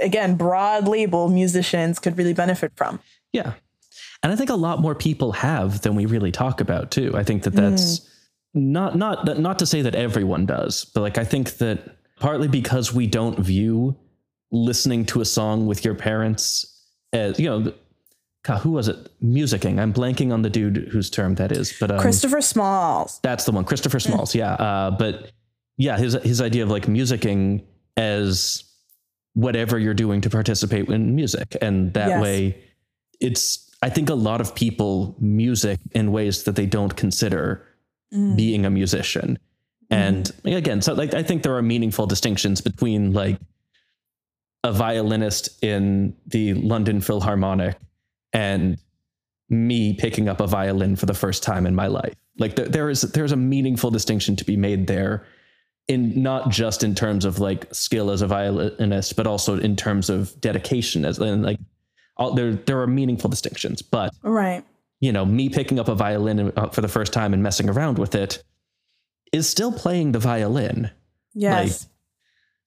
[0.00, 3.00] again broad label musicians could really benefit from.
[3.32, 3.52] Yeah.
[4.22, 7.12] And I think a lot more people have than we really talk about too.
[7.14, 8.00] I think that that's
[8.54, 12.92] not not not to say that everyone does, but like I think that partly because
[12.92, 13.96] we don't view
[14.52, 16.70] listening to a song with your parents
[17.12, 17.72] as you know
[18.44, 19.08] God, who was it?
[19.22, 19.80] Musicking.
[19.80, 23.18] I'm blanking on the dude whose term that is, but um, Christopher Smalls.
[23.22, 24.34] That's the one, Christopher Smalls.
[24.34, 25.32] Yeah, uh, but
[25.78, 27.62] yeah, his his idea of like musicking
[27.96, 28.62] as
[29.32, 32.22] whatever you're doing to participate in music, and that Yes.
[32.22, 32.62] way,
[33.18, 33.70] it's.
[33.82, 37.66] I think a lot of people music in ways that they don't consider
[38.12, 38.36] Mm.
[38.36, 39.38] being a musician,
[39.90, 43.38] and again, so like I think there are meaningful distinctions between like
[44.62, 47.76] a violinist in the London Philharmonic
[48.32, 48.78] and
[49.50, 52.14] me picking up a violin for the first time in my life.
[52.38, 55.26] Like there, there is there's a meaningful distinction to be made there
[55.86, 60.08] in not just in terms of like skill as a violinist, but also in terms
[60.08, 61.58] of dedication as and like
[62.16, 63.82] all, there there are meaningful distinctions.
[63.82, 64.64] But Right.
[65.00, 67.98] you know, me picking up a violin uh, for the first time and messing around
[67.98, 68.42] with it
[69.34, 70.90] is still playing the violin.
[71.34, 71.88] Yes.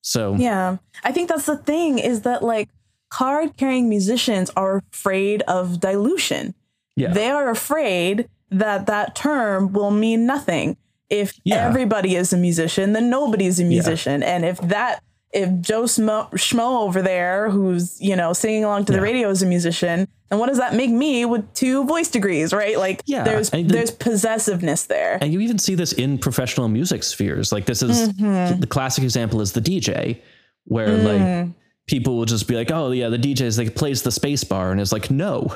[0.01, 0.77] So Yeah.
[1.03, 2.69] I think that's the thing is that like
[3.09, 6.53] card carrying musicians are afraid of dilution.
[6.95, 10.77] yeah, They are afraid that that term will mean nothing.
[11.09, 11.65] If Yeah.
[11.67, 14.23] everybody is a musician, then nobody's a musician.
[14.23, 15.01] And if that,
[15.33, 19.41] if Joe Smo, Schmo over there, who's, you know, singing along to the radio is
[19.41, 22.77] a musician, then what does that make me with two voice degrees, right?
[22.77, 25.17] Like Yeah, there's, the- there's possessiveness there.
[25.21, 27.51] and you even see this in professional music spheres.
[27.51, 28.59] Like this is Mm-hmm.
[28.61, 30.21] the classic example is the DJ,
[30.65, 31.03] where Mm.
[31.45, 31.55] like
[31.87, 34.71] people will just be like, "Oh yeah, the DJ is like plays the space bar,"
[34.71, 35.55] and it's like, no,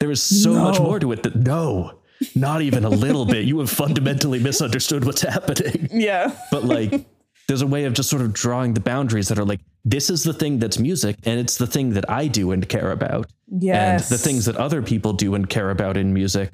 [0.00, 1.22] there is so much more to it.
[1.22, 1.98] That no,
[2.34, 3.44] not even a little bit.
[3.46, 5.88] You have fundamentally misunderstood what's happening.
[5.92, 6.32] Yeah.
[6.50, 7.06] But like,
[7.48, 10.22] there's a way of just sort of drawing the boundaries that are like, this is
[10.22, 14.10] the thing that's music, and it's the thing that I do and care about, Yes.
[14.10, 16.50] and the things that other people do and care about in music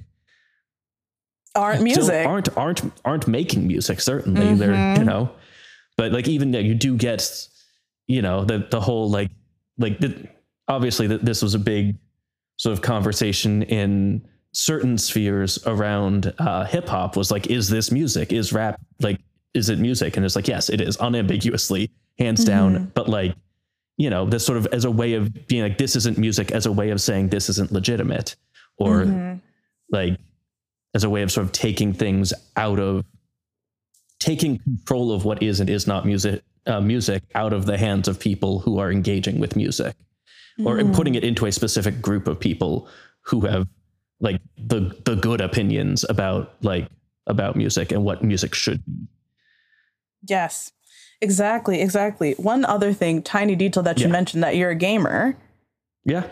[1.54, 2.26] aren't music.
[2.26, 5.00] aren't aren't aren't making music certainly they're Mm-hmm.
[5.00, 5.30] you know
[5.96, 7.48] but like even you do get
[8.06, 9.30] you know the the whole like
[9.78, 10.28] like the,
[10.68, 11.96] obviously that this was a big
[12.58, 18.32] sort of conversation in certain spheres around uh hip hop was like is this music
[18.32, 19.18] is rap like
[19.58, 22.54] is it music and it's like yes it is unambiguously hands Mm-hmm.
[22.74, 23.34] down but like
[23.96, 26.64] you know this sort of as a way of being like this isn't music as
[26.66, 28.36] a way of saying this isn't legitimate
[28.78, 29.40] or Mhm.
[29.98, 30.14] like
[30.94, 33.04] as a way of sort of taking things out of
[34.18, 38.08] taking control of what is and is not music uh, music out of the hands
[38.08, 39.94] of people who are engaging with music
[40.66, 40.92] or Mm.
[40.94, 42.88] putting it into a specific group of people
[43.22, 43.66] who have
[44.20, 46.88] like the the good opinions about like
[47.26, 49.06] about music and what music should be
[50.26, 50.72] Yes,
[51.20, 52.32] exactly, exactly.
[52.38, 54.12] One other thing, tiny detail that you Yeah.
[54.12, 55.36] mentioned that you're a gamer.
[56.04, 56.24] yeah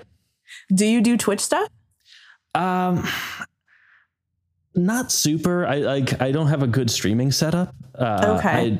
[0.74, 1.68] Do you do Twitch stuff?
[2.54, 3.06] um
[4.74, 8.78] not super i like i don't have a good streaming setup uh Okay.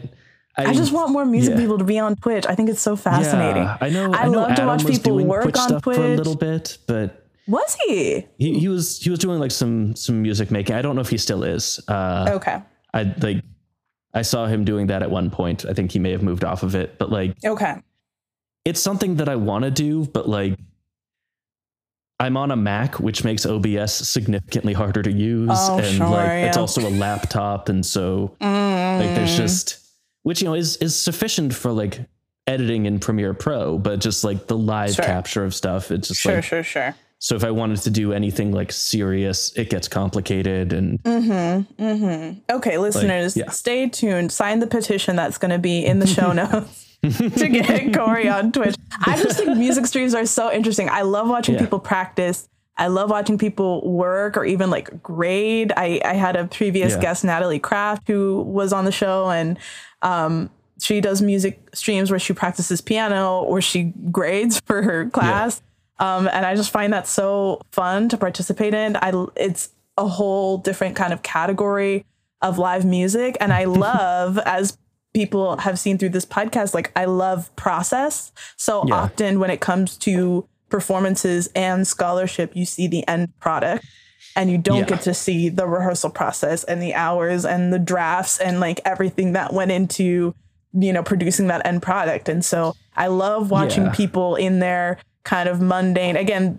[0.59, 1.61] I, I, just want more music yeah.
[1.61, 2.47] people to be on Twitch.
[2.49, 3.64] I think it's so fascinating.
[3.64, 4.11] Yeah, I know.
[4.14, 6.79] I I, know love to watch people work Twitch on stuff for a little bit,
[6.87, 8.25] but Was he?
[8.38, 10.75] he, he was he was doing like some some music making.
[10.75, 11.79] I don't know if he still is.
[11.88, 12.62] Uh, Okay.
[12.95, 13.45] I like
[14.16, 15.66] I saw him doing that at one point.
[15.66, 17.74] I think he may have moved off of it, but like Okay.
[18.64, 20.59] it's something that I want to do, but like
[22.18, 26.44] I'm on a Mac, which makes OBS significantly harder to use, Oh, and sure, like
[26.44, 29.37] it's also a laptop, and so like there's mm.
[29.37, 29.79] just
[30.22, 32.00] which you know is is sufficient for like
[32.46, 35.05] editing in Premiere Pro, but just like the live Sure.
[35.05, 36.94] capture of stuff, it's just like Sure, like sure, sure.
[37.18, 41.83] So if I wanted to do anything like serious, it gets complicated, and Mm-hmm.
[41.83, 42.38] Mm-hmm.
[42.57, 43.50] Okay, listeners, yeah.
[43.50, 44.31] stay tuned.
[44.33, 48.52] Sign the petition that's going to be in the show notes to get Cory on
[48.52, 48.76] Twitch.
[49.07, 50.88] I just think music streams are so interesting.
[50.90, 51.62] I love watching Yeah.
[51.62, 52.48] people practice.
[52.79, 55.72] I love watching people work or even like grade.
[55.74, 57.00] I, I had a previous Yeah.
[57.00, 59.59] guest, Natalie Kraft, who was on the show, and
[60.02, 65.62] um, she does music streams where she practices piano or she grades for her class.
[65.98, 68.96] Um, and I just find that so fun to participate in.
[68.96, 72.04] I it's a whole different kind of category
[72.42, 74.76] of live music, and I love as
[75.14, 78.32] people have seen through this podcast, like I love process.
[78.56, 78.94] So Yeah.
[78.96, 83.85] often when it comes to performances and scholarship, you see the end product.
[84.35, 84.85] And you don't Yeah.
[84.85, 89.32] get to see the rehearsal process and the hours and the drafts and like everything
[89.32, 90.35] that went into
[90.78, 93.92] you know producing that end product and so i love watching Yeah.
[93.92, 96.59] people in their kind of mundane again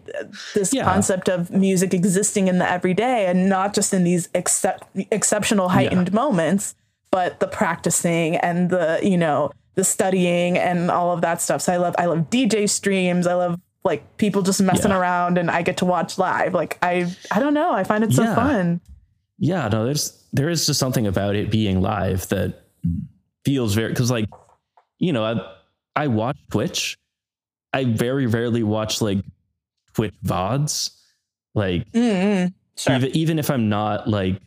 [0.54, 0.84] this Yeah.
[0.84, 6.12] concept of music existing in the everyday and not just in these excep- exceptional heightened
[6.14, 6.76] moments
[7.10, 11.72] but the practicing and the you know the studying and all of that stuff so
[11.74, 15.00] i love i love dj streams i love like people just messing Yeah.
[15.00, 18.12] around and i get to watch live like i i don't know i find it
[18.14, 18.36] so Yeah.
[18.36, 18.82] fun
[19.40, 22.64] yeah, no, there's there is just something about it being live that
[23.46, 24.28] feels very because like
[25.00, 25.36] you know I
[25.96, 26.98] I watch Twitch.
[27.74, 29.20] I very rarely watch like
[29.94, 30.92] Twitch vods.
[31.54, 34.40] Like mm sure even even if I'm not like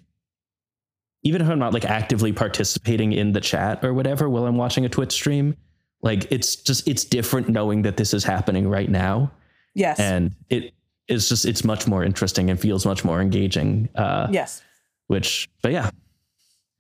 [1.23, 4.85] even if I'm not like actively participating in the chat or whatever while I'm watching
[4.85, 5.57] a Twitch stream,
[6.03, 9.31] like it's just it's different knowing that this is happening right now.
[9.75, 10.73] yes And it
[11.09, 13.89] is just it's much more interesting and feels much more engaging.
[13.95, 14.63] Uh yes
[15.09, 15.91] which but yeah.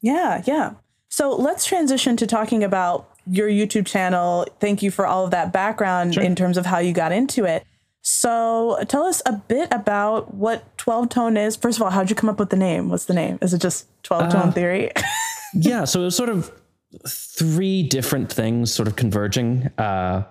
[0.01, 0.75] Yeah, yeah.
[1.09, 4.47] So let's transition to talking about your YouTube channel.
[4.61, 6.23] Thank you for all of that background Sure.
[6.23, 7.65] in terms of how you got into it.
[8.03, 11.55] So tell us a bit about what 12Tone is.
[11.57, 12.89] First of all, how'd you come up with the name?
[12.89, 13.39] What's the name?
[13.43, 14.91] Is it just 12Tone Uh, theory?
[15.55, 16.53] yeah so it was sort of
[17.09, 20.23] three different things sort of converging uh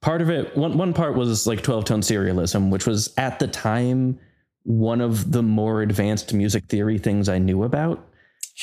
[0.00, 3.46] part of it one one part was like 12 tone serialism which was at the
[3.46, 4.18] time
[4.64, 8.02] one of the more advanced music theory things i knew about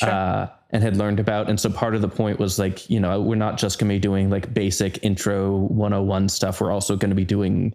[0.02, 1.48] uh and had learned about.
[1.48, 3.94] And so part of the point was like you know we're not just going to
[3.94, 6.60] be doing like basic intro 101 stuff.
[6.60, 7.74] We're also going to be doing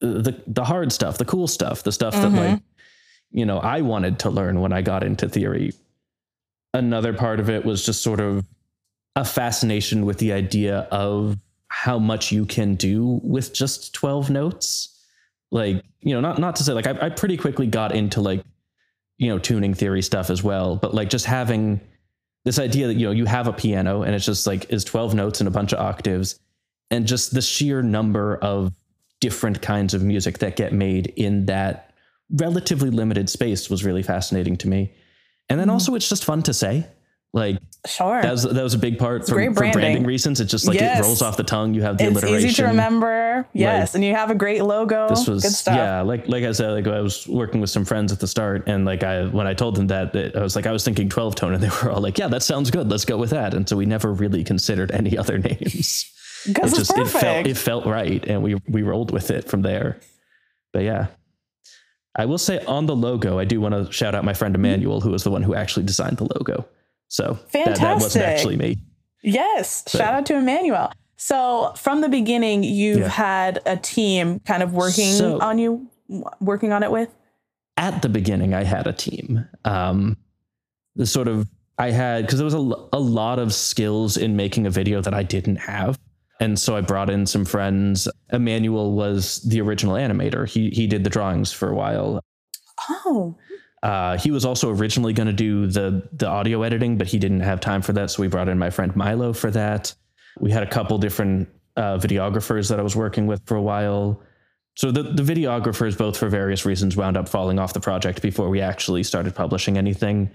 [0.00, 2.36] the the hard stuff the cool stuff the stuff that mm-hmm.
[2.36, 2.62] like
[3.32, 5.72] you know i wanted to learn when i got into theory.
[6.74, 8.46] Another part of it was just sort of
[9.16, 11.36] a fascination with the idea of
[11.68, 14.94] how much you can do with just 12 notes.
[15.50, 18.44] Like you know not not to say like I, I pretty quickly got into like
[19.16, 21.80] you know tuning theory stuff as well but like just having
[22.44, 25.14] this idea that you know you have a piano and it's just like is 12
[25.14, 26.38] notes and a bunch of octaves
[26.90, 28.72] and just the sheer number of
[29.20, 31.92] different kinds of music that get made in that
[32.30, 34.92] relatively limited space was really fascinating to me.
[35.48, 35.74] And then mm-hmm.
[35.74, 36.86] also it's just fun to say
[37.34, 38.22] like sure.
[38.22, 40.04] that was that was a big part for, for branding.
[40.04, 40.40] reasons.
[40.40, 40.98] It just like Yes.
[40.98, 41.74] it rolls off the tongue.
[41.74, 42.48] You have the it's alliteration.
[42.48, 43.46] easy to remember.
[43.52, 43.94] Yes.
[43.94, 45.08] and you have a great logo.
[45.08, 45.76] This was Good stuff.
[45.76, 48.64] yeah, like like I said, like I was working with some friends at the start,
[48.66, 51.08] and like I when I told them that, that I was like I was thinking
[51.10, 52.90] twelve tone, and they were all like, yeah, that sounds good.
[52.90, 53.52] Let's go with that.
[53.52, 56.10] And so we never really considered any other names.
[56.46, 60.00] It just it felt it felt right, and we we rolled with it from there.
[60.72, 61.08] But yeah.
[62.16, 64.64] I will say on the logo, I do want to shout out my friend mm-hmm.
[64.64, 66.66] Emmanuel, who was the one who actually designed the logo.
[67.08, 68.22] So that, that wasn't Fantastic.
[68.22, 68.76] actually me.
[69.22, 69.84] Yes.
[69.90, 70.92] Shout out to Emmanuel.
[71.16, 73.08] So from the beginning, you've Yeah.
[73.08, 75.88] had a team kind of working So- on you,
[76.40, 77.08] working on it with.
[77.76, 80.16] at the beginning i had a team um
[80.96, 81.46] the sort of
[81.78, 85.14] i had because there was a, a lot of skills in making a video that
[85.14, 85.96] i didn't have
[86.40, 91.04] and so i brought in some friends emmanuel was the original animator he he did
[91.04, 92.20] the drawings for a while
[92.88, 93.36] Oh,
[93.82, 97.40] uh, he was also originally going to do the the audio editing, but he didn't
[97.40, 99.94] have time for that, so we brought in my friend Milo for that.
[100.40, 104.20] We had a couple different uh, videographers that I was working with for a while.
[104.74, 108.48] So the the videographers, both for various reasons, wound up falling off the project before
[108.48, 110.30] we actually started publishing anything.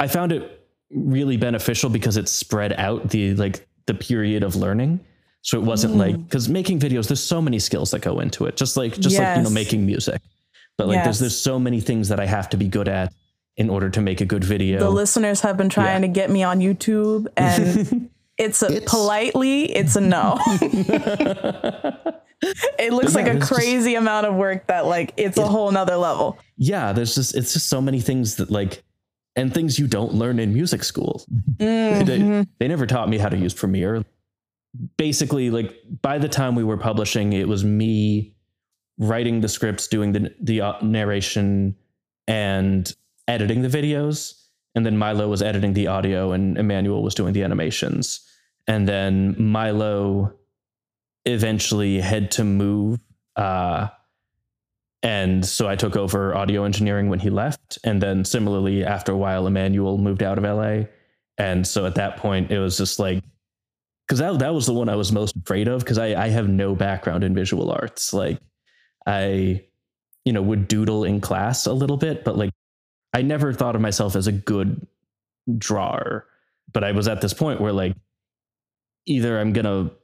[0.00, 5.00] I found it really beneficial because it spread out the like the period of learning.
[5.42, 5.98] So it wasn't mm.
[5.98, 8.56] like because making videos, there's so many skills that go into it.
[8.56, 9.20] Just like just yes.
[9.20, 10.22] like you know making music,
[10.82, 11.04] but like yes.
[11.04, 13.14] there's there's so many things that I have to be good at
[13.56, 14.80] in order to make a good video.
[14.80, 16.08] The listeners have been trying yeah.
[16.08, 20.40] to get me on YouTube, and it's a it's, politely, it's a no.
[22.80, 25.46] it looks yeah, like a crazy just, amount of work that like it's it, a
[25.46, 26.36] whole nother level.
[26.56, 28.82] Yeah, there's just it's just so many things that like
[29.36, 31.24] and things you don't learn in music school.
[31.58, 32.04] Mm-hmm.
[32.06, 34.04] they, they never taught me how to use Premiere.
[34.96, 38.34] Basically, like by the time we were publishing, it was me
[38.98, 41.76] writing the scripts, doing the the uh, narration,
[42.26, 42.94] and
[43.28, 44.38] editing the videos.
[44.74, 48.26] And then Milo was editing the audio, and Emmanuel was doing the animations.
[48.66, 50.32] And then Milo
[51.26, 53.00] eventually had to move
[53.36, 53.88] uh,
[55.02, 57.78] and so I took over audio engineering when he left.
[57.82, 60.84] And then similarly, after a while, Emmanuel moved out of LA.
[61.38, 63.24] And so at that point, it was just like,
[64.06, 66.48] because that, that was the one I was most afraid of because I, I have
[66.48, 68.12] no background in visual arts.
[68.12, 68.38] Like,
[69.06, 69.64] I,
[70.24, 72.50] you know, would doodle in class a little bit, but like,
[73.12, 74.86] I never thought of myself as a good
[75.58, 76.26] drawer.
[76.72, 77.94] But I was at this point where, like,
[79.06, 79.94] either I'm going to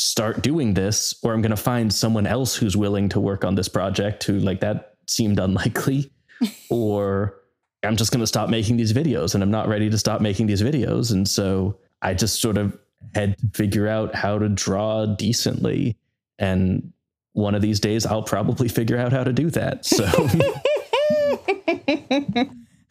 [0.00, 3.54] start doing this or I'm going to find someone else who's willing to work on
[3.54, 6.10] this project who like that seemed unlikely
[6.70, 7.36] or
[7.82, 10.46] I'm just going to stop making these videos and I'm not ready to stop making
[10.46, 12.78] these videos and so I just sort of
[13.14, 15.96] had to figure out how to draw decently
[16.38, 16.92] and
[17.32, 20.06] one of these days I'll probably figure out how to do that so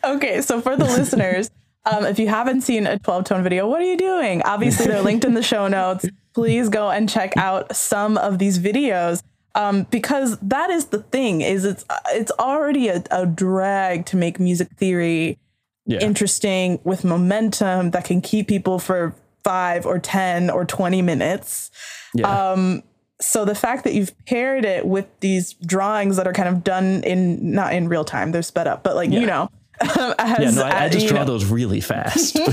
[0.01, 1.51] Okay, so for the listeners,
[1.85, 4.41] um, if you haven't seen a 12Tone video, what are you doing?
[4.43, 8.59] Obviously, they're linked in the show notes please go and check out some of these
[8.59, 9.21] videos
[9.55, 14.39] um, because that is the thing is it's it's already a, a drag to make
[14.39, 15.37] music theory
[15.85, 15.99] yeah.
[15.99, 21.71] interesting with momentum that can keep people for five or ten or twenty minutes.
[22.13, 22.51] Yeah.
[22.51, 22.83] Um,
[23.21, 27.03] so the fact that you've paired it with these drawings that are kind of done
[27.03, 29.19] in not in real time, they're sped up, but like yeah.
[29.19, 29.49] you know,
[29.81, 31.25] as, yeah, no, I, I just draw know.
[31.25, 32.35] those really fast.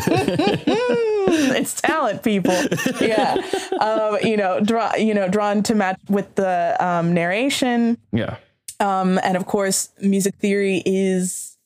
[1.26, 2.54] it's talent, people.
[3.00, 3.36] Yeah,
[3.80, 7.98] um, you know, draw, you know, drawn to match with the um, narration.
[8.12, 8.36] Yeah,
[8.80, 11.56] um, and of course, music theory is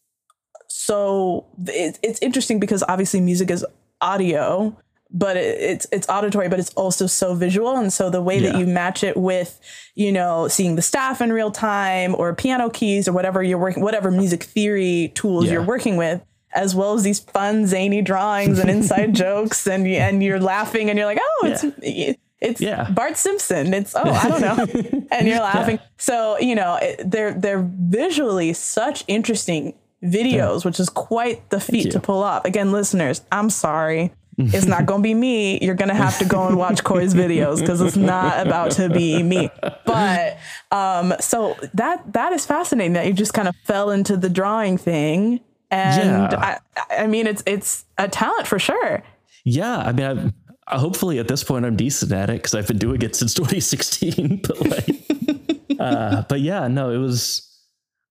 [0.67, 1.47] so.
[1.67, 3.65] It, it's interesting because obviously, music is
[4.01, 4.77] audio,
[5.13, 7.77] but it, it's it's auditory, but it's also so visual.
[7.77, 8.53] And so the way yeah.
[8.53, 9.59] that you match it with,
[9.95, 13.83] you know, seeing the staff in real time or piano keys or whatever you're working,
[13.83, 15.53] whatever music theory tools yeah.
[15.53, 20.23] you're working with, as well as these fun zany drawings and inside jokes, and and
[20.23, 21.65] you're laughing and you're like, oh, it's.
[21.83, 22.15] Yeah.
[22.43, 22.91] It's.
[22.95, 23.75] Bart Simpson.
[23.75, 25.79] It's oh I don't know, and you're laughing.
[25.99, 32.01] So you know they're they're visually such interesting videos, which is quite the feat to
[32.01, 32.47] pull off.
[32.47, 35.59] Again, listeners, I'm sorry it's not going to be me.
[35.61, 38.89] You're going to have to go and watch Cory's videos because it's not about to
[38.89, 39.51] be me.
[39.85, 40.39] But
[40.71, 44.79] um, so that that is fascinating that you just kind of fell into the drawing
[44.79, 46.59] thing, and yeah.
[46.77, 49.03] I, I mean it's it's a talent for sure.
[49.45, 52.79] Yeah, I mean, I've, hopefully at this point I'm decent at it because I've been
[52.79, 54.43] doing it since 2016.
[54.47, 57.47] But like, uh, but yeah, no, it was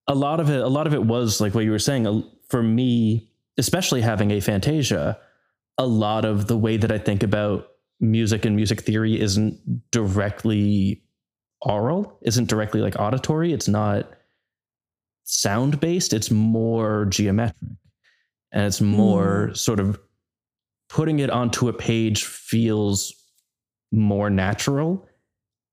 [0.07, 0.61] a lot of it.
[0.61, 2.29] A lot of it was like what you were saying.
[2.49, 5.17] For me, especially having aphantasia
[5.79, 7.69] a lot of the way that I think about
[8.01, 11.01] music and music theory isn't directly
[11.61, 13.53] oral, isn't directly like auditory.
[13.53, 14.11] It's not
[15.23, 17.71] sound based, it's more geometric.
[18.51, 19.57] And it's more mm.
[19.57, 19.99] sort of
[20.89, 23.13] putting it onto a page feels
[23.91, 25.07] more natural.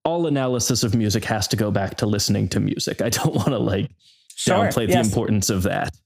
[0.04, 3.02] All analysis of music has to go back to listening to music.
[3.02, 3.90] I don't want to like
[4.36, 4.94] sure, downplay yes.
[4.94, 5.96] the importance of that.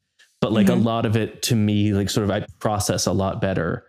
[0.41, 0.81] But like mm-hmm.
[0.81, 3.85] a lot of it to me, like sort of I process a lot better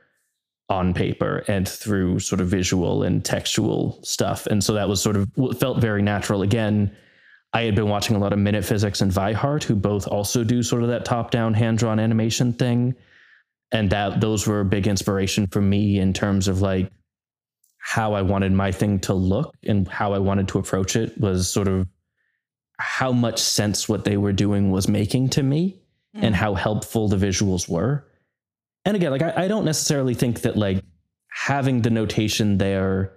[0.71, 4.47] on paper and through sort of visual and textual stuff.
[4.47, 6.43] And so that was sort of felt very natural.
[6.43, 6.95] Again,
[7.51, 10.45] I had been watching a lot of Minute Physics and Vi Hart, who both also
[10.45, 12.95] do sort of that top-down hand-drawn animation thing.
[13.73, 16.89] And that those were a big inspiration for me in terms of like
[17.77, 21.49] how I wanted my thing to look and how I wanted to approach it was
[21.49, 21.85] sort of
[22.77, 25.81] how much sense what they were doing was making to me
[26.15, 26.23] mm.
[26.23, 28.05] and how helpful the visuals were
[28.85, 30.83] and again, like I, I don't necessarily think that like
[31.29, 33.13] having the notation there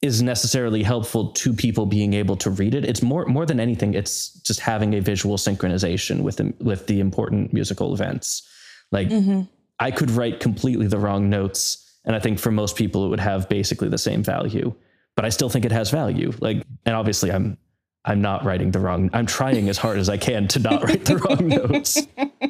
[0.00, 2.84] is necessarily helpful to people being able to read it.
[2.84, 7.00] It's more more than anything, it's just having a visual synchronization with the, with the
[7.00, 8.48] important musical events.
[8.92, 9.42] Like mm-hmm.
[9.80, 13.20] I could write completely the wrong notes, and I think for most people it would
[13.20, 14.74] have basically the same value.
[15.16, 16.32] But I still think it has value.
[16.40, 17.58] Like, and obviously I'm
[18.04, 19.10] I'm not writing the wrong.
[19.12, 21.98] I'm trying as hard as I can to not write the wrong notes.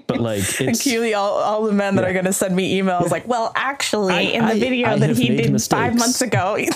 [0.09, 2.09] But like it's Clearly, all, all the men that Yeah.
[2.11, 4.99] are going to send me emails like, well, actually, I- in the I- video I
[4.99, 6.57] that he did five months ago.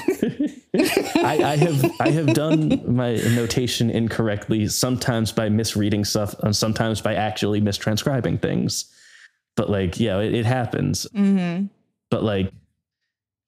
[0.75, 7.01] I, I have I have done my notation incorrectly, sometimes by misreading stuff, and sometimes
[7.03, 8.87] by actually mistranscribing things.
[9.55, 11.07] But like, yeah, it, it happens.
[11.15, 11.67] mm-hmm.
[12.11, 12.53] But like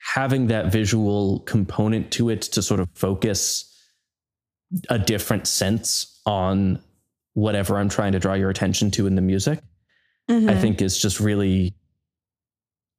[0.00, 3.70] having that visual component to it to sort of focus
[4.90, 6.78] a different sense on
[7.32, 9.60] whatever I'm trying to draw your attention to in the music,
[10.30, 10.48] Mm-hmm.
[10.50, 11.74] I think is just really,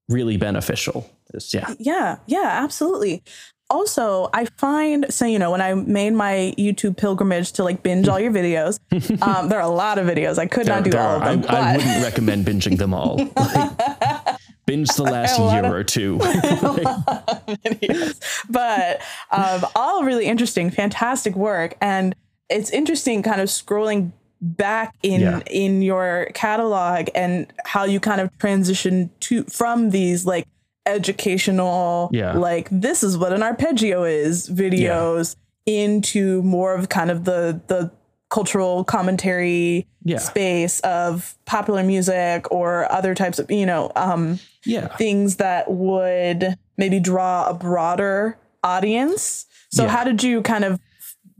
[0.10, 1.10] really beneficial.
[1.30, 1.74] It's- yeah.
[1.80, 3.24] Yeah, yeah, absolutely.
[3.68, 8.08] Also, I find so you know when I made my YouTube pilgrimage to like binge
[8.08, 8.78] all your videos,
[9.24, 10.38] um, there are a lot of videos.
[10.38, 13.18] I could not do all are- of them, I, I wouldn't recommend binging them all.
[13.36, 16.20] Like, binge the last year of- or two.
[18.50, 19.02] But
[19.32, 22.16] um, all really interesting, fantastic work, and
[22.50, 24.12] it's interesting kind of scrolling
[24.46, 25.40] back in Yeah.
[25.50, 30.48] in your catalog and how you kind of transition to from these like
[30.86, 32.34] educational Yeah.
[32.34, 35.36] like this is what an arpeggio is videos
[35.66, 37.92] into more of kind of the the
[38.30, 40.18] cultural commentary Yeah.
[40.20, 44.96] space of popular music or other types of you know um yeah.
[44.98, 49.46] things that would maybe draw a broader audience.
[49.72, 49.90] So Yeah.
[49.90, 50.80] how did you kind of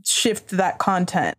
[0.04, 1.36] shift that content?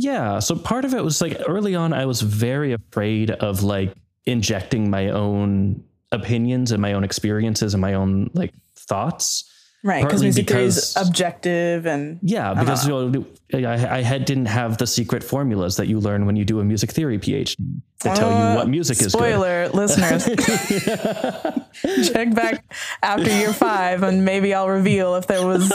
[0.00, 0.38] Yeah.
[0.38, 3.92] So part of it was like early on, I was very afraid of like
[4.26, 5.82] injecting my own
[6.12, 9.50] opinions and my own experiences and my own like thoughts.
[9.84, 13.24] Right, because music theory is objective and Yeah, because you know,
[13.54, 16.64] I, I had didn't have the secret formulas that you learn when you do a
[16.64, 17.54] music theory PhD
[18.00, 19.22] to tell you what music is good.
[19.22, 20.24] Uh, spoiler listeners
[22.08, 22.64] check back
[23.02, 25.68] after year five and maybe I'll reveal if there was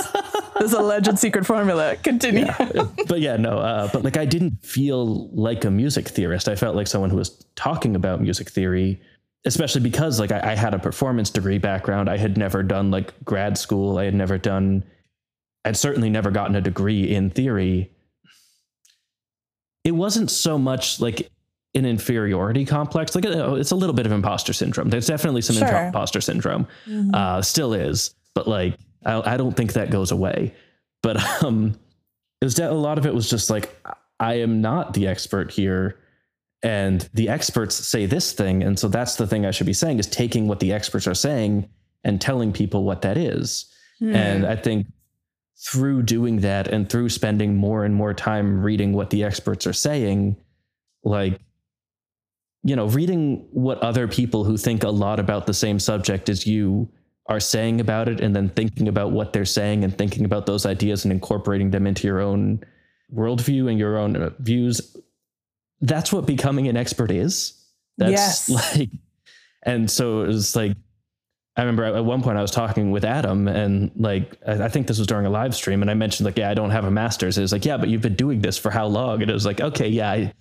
[0.59, 1.95] this alleged secret formula.
[1.95, 2.47] Continue.
[3.07, 6.47] but yeah, no, uh, but like I didn't feel like a music theorist.
[6.49, 9.01] I felt like someone who was talking about music theory,
[9.45, 12.09] especially because like I, I had a performance degree background.
[12.09, 13.97] I had never done like grad school.
[13.97, 14.83] I had never done,
[15.65, 17.91] I'd certainly never gotten a degree in theory.
[19.83, 21.29] It wasn't so much like
[21.75, 23.15] an inferiority complex.
[23.15, 24.89] Like uh, it's a little bit of imposter syndrome.
[24.89, 25.67] There's definitely some Sure.
[25.87, 26.67] imposter syndrome
[27.13, 30.53] uh, still is, but like I, I don't think that goes away.
[31.01, 31.77] But um,
[32.41, 33.75] it was de- a lot of it was just like
[34.19, 35.97] I am not the expert here,
[36.63, 39.99] and the experts say this thing, and so that's the thing I should be saying
[39.99, 41.69] is taking what the experts are saying
[42.03, 43.65] and telling people what that is.
[43.99, 44.15] Hmm.
[44.15, 44.87] And I think
[45.65, 49.73] through doing that and through spending more and more time reading what the experts are
[49.73, 50.37] saying,
[51.03, 51.39] like
[52.63, 56.47] you know, reading what other people who think a lot about the same subject as
[56.47, 56.89] you
[57.27, 60.65] are saying about it, and then thinking about what they're saying and thinking about those
[60.65, 62.63] ideas and incorporating them into your own
[63.13, 64.95] worldview and your own uh, views.
[65.83, 67.53] That's what becoming an expert is.
[67.97, 68.11] That's
[68.49, 68.49] Yes.
[68.77, 68.89] like,
[69.63, 70.75] and so it was like,
[71.55, 74.87] I remember at one point I was talking with Adam, and like, I I think
[74.87, 76.89] this was during a live stream, and I mentioned like, yeah, I don't have a
[76.91, 77.37] master's.
[77.37, 79.21] It was like, yeah, but you've been doing this for how long?
[79.21, 80.33] And it was like, okay, yeah, I,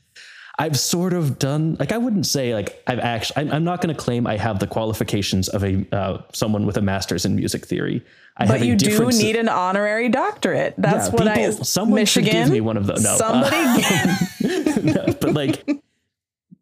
[0.59, 3.95] I've sort of done like I wouldn't say like I've actually I'm, I'm not going
[3.95, 7.67] to claim I have the qualifications of a uh, someone with a master's in music
[7.67, 8.03] theory.
[8.37, 10.75] I but have a you do need an honorary doctorate.
[10.79, 12.45] That's Yeah, what I people- someone should Michigan.
[12.45, 13.03] give me one of those.
[13.03, 13.57] No, Somebody
[14.83, 15.67] No, but like,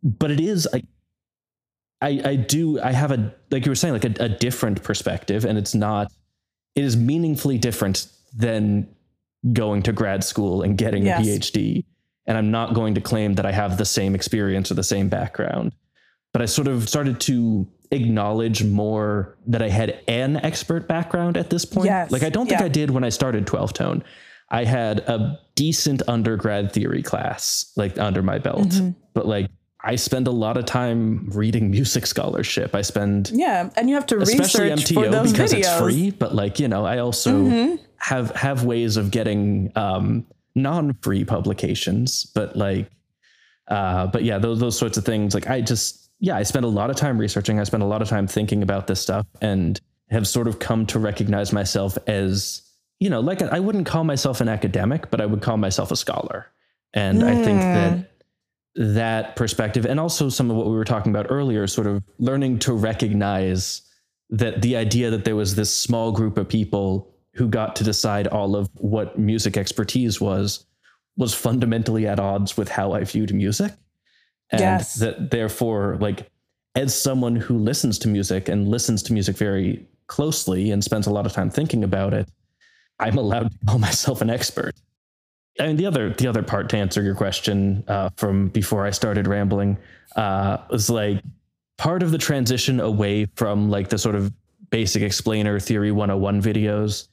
[0.03, 0.85] but it is like.
[2.03, 5.45] I, I do I have a like you were saying like a, a different perspective
[5.45, 6.11] and it's not
[6.75, 8.89] it is meaningfully different than
[9.53, 11.21] going to grad school and getting Yes.
[11.21, 11.85] a PhD
[12.27, 15.11] and I'm not going to claim that I have the same experience or the same
[15.11, 15.73] background
[16.33, 21.51] but I sort of started to acknowledge more that I had an expert background at
[21.51, 22.11] this point Yes.
[22.11, 22.65] like I don't think Yeah.
[22.67, 24.03] I did when I started 12Tone
[24.51, 28.91] I had a decent undergrad theory class like under my belt Mm-hmm.
[29.15, 29.49] but like
[29.83, 32.75] I spend a lot of time reading music scholarship.
[32.75, 35.59] I spend Yeah, and you have to especially research for MTO those because videos.
[35.59, 37.79] it's free, but like, you know, I also Mhm.
[37.97, 42.91] have have ways of getting um non-free publications, but like
[43.69, 46.69] uh but yeah, those those sorts of things like I just yeah, I spend a
[46.69, 47.59] lot of time researching.
[47.59, 49.81] I spend a lot of time thinking about this stuff and
[50.11, 52.61] have sort of come to recognize myself as,
[53.01, 55.97] you know, like I wouldn't call myself an academic, but I would call myself a
[55.97, 56.47] scholar.
[56.93, 58.11] And I think that
[58.77, 62.59] that perspective and also some of what we were talking about earlier sort of learning
[62.61, 63.83] to recognize
[64.29, 68.29] that the idea that there was this small group of people who got to decide
[68.29, 70.67] all of what music expertise was
[71.17, 73.73] was fundamentally at odds with how I viewed music
[74.51, 74.95] and Yes.
[74.97, 76.31] that therefore like
[76.77, 81.11] as someone who listens to music and listens to music very closely and spends a
[81.11, 82.29] lot of time thinking about it
[83.01, 84.75] I'm allowed to call myself an expert
[85.61, 88.91] I mean, the other the other part to answer your question uh, from before I
[88.91, 89.79] started rambling
[90.17, 91.23] uh, was like
[91.77, 94.33] part of the transition away from like the sort of
[94.71, 97.09] basic explainer theory 101 videos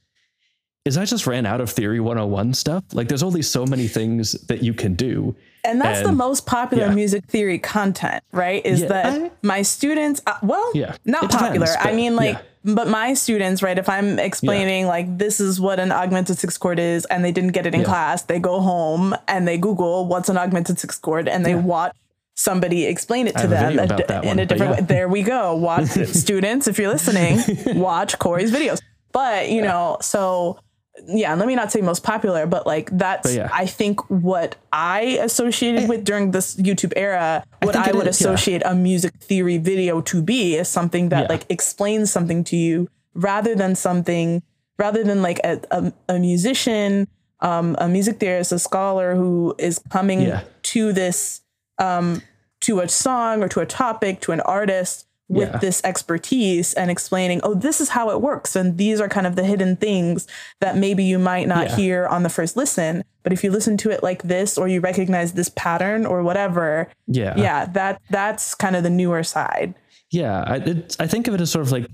[0.86, 2.84] is I just ran out of theory 101 stuff.
[2.94, 5.36] Like there's only so many things that you can do.
[5.66, 6.94] And that's and, the most popular yeah.
[6.94, 8.66] music theory content, right?
[8.66, 11.66] Is yeah, that I, my students, uh, well, yeah, not popular.
[11.66, 12.42] Depends, I mean, like, yeah.
[12.68, 13.78] But my students, right?
[13.78, 17.54] If I'm explaining like this is what an augmented sixth chord is and they didn't
[17.54, 21.30] get it in class, they go home and they Google what's an augmented sixth chord
[21.30, 21.96] and they watch
[22.36, 24.82] somebody explain it to them a, in one, a different way.
[24.82, 25.56] There we go.
[25.56, 27.40] Watch students, if you're listening,
[27.80, 28.82] watch Cory's videos.
[29.14, 30.60] But, you know, so
[31.06, 33.50] yeah, let me not say most popular, but like that's but yeah.
[33.54, 38.20] I think what I associated with during this YouTube era, what I, I would is,
[38.20, 38.72] associate yeah.
[38.72, 43.56] a music theory video to be is something that like explains something to you rather
[43.56, 44.44] than something
[44.78, 47.08] rather than like a, a, a musician,
[47.40, 50.32] um, a music theorist, a scholar who is coming
[50.64, 51.42] to this
[51.80, 52.22] um,
[52.62, 55.58] to a song or to a topic, to an artist with yeah.
[55.58, 58.56] this expertise and explaining, oh, this is how it works.
[58.56, 60.28] And these are kind of the hidden things
[60.62, 61.76] that maybe you might not yeah.
[61.76, 63.04] hear on the first listen.
[63.24, 66.88] But if you listen to it like this or you recognize this pattern or whatever,
[67.08, 69.76] yeah, yeah, that that's kind of the newer side.
[70.12, 71.88] Yeah, I, it, I think of it as sort of like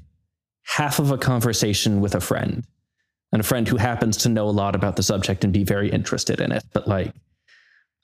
[0.66, 2.64] half of a conversation with a friend
[3.32, 5.90] and a friend who happens to know a lot about the subject and be very
[5.90, 6.64] interested in it.
[6.72, 7.14] But like,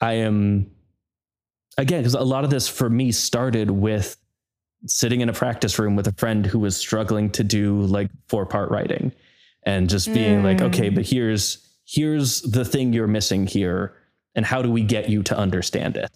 [0.00, 0.72] I am
[1.78, 4.16] again because a lot of this for me started with
[4.86, 8.46] sitting in a practice room with a friend who was struggling to do like four
[8.46, 9.12] part writing
[9.64, 10.44] and just being mm.
[10.44, 13.94] like okay but here's here's the thing you're missing here
[14.34, 16.10] and how do we get you to understand it?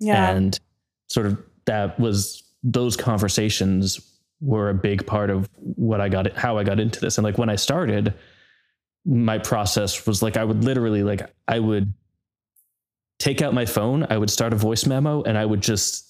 [0.00, 0.30] Yeah.
[0.30, 0.58] And
[1.06, 4.00] sort of that was those conversations
[4.40, 7.18] were a big part of what I got how I got into this.
[7.18, 8.14] And like when I started
[9.04, 11.92] my process was like I would literally like I would
[13.18, 16.06] take out my phone I would start a voice memo and I would just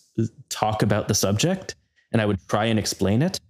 [0.48, 1.76] talk about the subject
[2.12, 3.40] and I would try and explain it.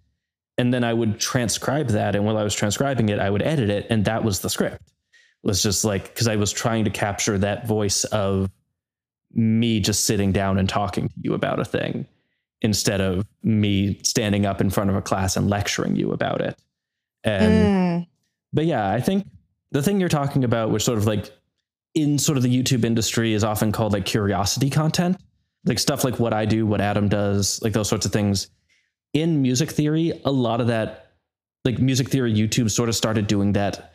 [0.58, 2.14] And then I would transcribe that.
[2.14, 3.86] And while I was transcribing it, I would edit it.
[3.88, 4.82] And that was the script.
[4.82, 8.50] It was just like, because I was trying to capture that voice of
[9.32, 12.06] me just sitting down and talking to you about a thing
[12.60, 16.58] instead of me standing up in front of a class and lecturing you about it.
[17.24, 18.06] And, mm.
[18.52, 19.26] but yeah, I think
[19.70, 21.30] the thing you're talking about, which sort of like
[21.94, 25.16] in sort of the YouTube industry is often called like curiosity content
[25.64, 28.48] like stuff like what I do, what Adam does, like those sorts of things.
[29.12, 31.12] In music theory, a lot of that,
[31.64, 33.92] like music theory YouTube sort of started doing that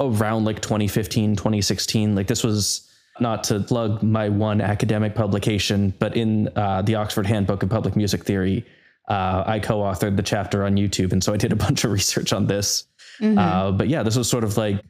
[0.00, 2.14] around like 2015, 2016.
[2.14, 2.88] Like this was
[3.20, 7.96] not to plug my one academic publication, but in uh, the Oxford Handbook of Public
[7.96, 8.64] Music Theory,
[9.08, 11.12] uh, I co authored the chapter on YouTube.
[11.12, 12.84] And so I did a bunch of research on this.
[13.20, 13.38] Mm-hmm.
[13.38, 14.82] Uh, but yeah, this was sort of like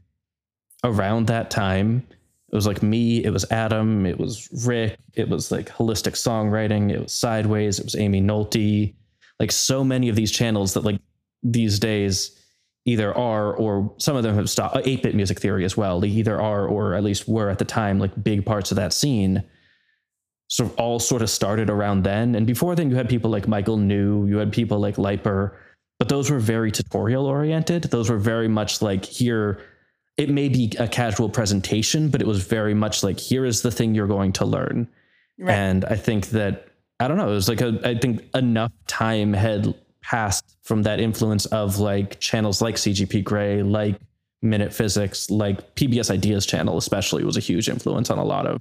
[0.85, 2.07] around that time.
[2.51, 6.91] It was like me, it was Adam, it was Rick, it was like holistic songwriting,
[6.91, 8.95] it was Sideways, it was Amy Nolte.
[9.39, 10.99] Like so many of these channels that like
[11.43, 12.39] these days
[12.87, 16.01] either are or some of them have stopped 8-bit uh, music theory as well.
[16.01, 18.95] They either are or at least were at the time like big parts of that
[18.95, 19.45] scene.
[20.49, 22.35] Sort of all sort of started around then.
[22.35, 25.55] And before then you had people like Michael New, you had people like Lypur,
[25.99, 27.85] but those were very tutorial oriented.
[27.85, 29.61] Those were very much like here
[30.19, 33.71] it may be a casual presentation, but it was very much like, here is the
[33.71, 34.89] thing you're going to learn.
[35.39, 35.55] Right.
[35.55, 36.66] And I think that,
[36.99, 40.99] I don't know, it was like, a, I think enough time had passed from that
[40.99, 44.01] influence of like channels like CGP Grey, like
[44.43, 48.61] Minute Physics, like PBS Ideas channel, especially was a huge influence on a lot of,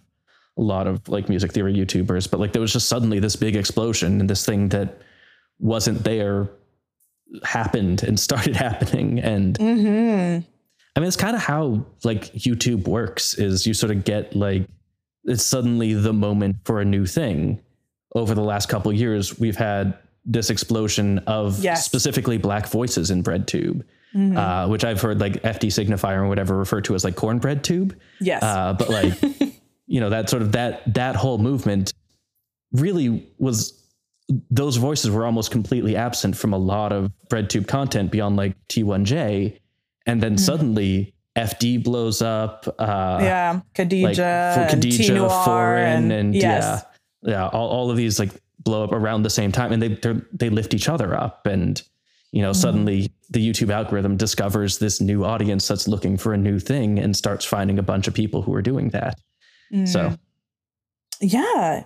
[0.59, 2.29] a lot of like music theory YouTubers.
[2.29, 5.01] But like there was just suddenly this big explosion and this thing that
[5.57, 6.49] wasn't there
[7.43, 9.17] happened and started happening.
[9.19, 10.51] And, mm-hmm
[10.97, 14.67] I mean, it's kind of how like YouTube works is you sort of get like
[15.25, 17.61] it's suddenly the moment for a new thing.
[18.15, 19.95] Over the last couple years, we've had
[20.25, 21.85] this explosion of yes.
[21.85, 23.83] specifically black voices in BreadTube,
[24.15, 24.37] mm-hmm.
[24.37, 27.95] uh, which I've heard like FD Signifier or whatever referred to as like cornbread tube.
[28.19, 28.41] Yes.
[28.41, 29.13] Uh, but like,
[29.85, 31.93] you know, that sort of that that whole movement
[32.71, 33.87] really was
[34.49, 39.59] those voices were almost completely absent from a lot of BreadTube content beyond like T1J
[40.07, 40.43] and then mm-hmm.
[40.43, 42.67] suddenly FD blows up.
[42.79, 46.83] Uh, yeah, Khadija, like, Khadija, Foreign, and, and yes.
[47.21, 49.99] yeah, yeah, all, all of these like blow up around the same time, and they
[50.33, 51.83] they lift each other up, and
[52.31, 52.59] you know, mm-hmm.
[52.59, 57.15] suddenly the YouTube algorithm discovers this new audience that's looking for a new thing and
[57.15, 59.19] starts finding a bunch of people who are doing that.
[59.73, 59.87] Mm.
[59.87, 60.17] So,
[61.19, 61.83] yeah,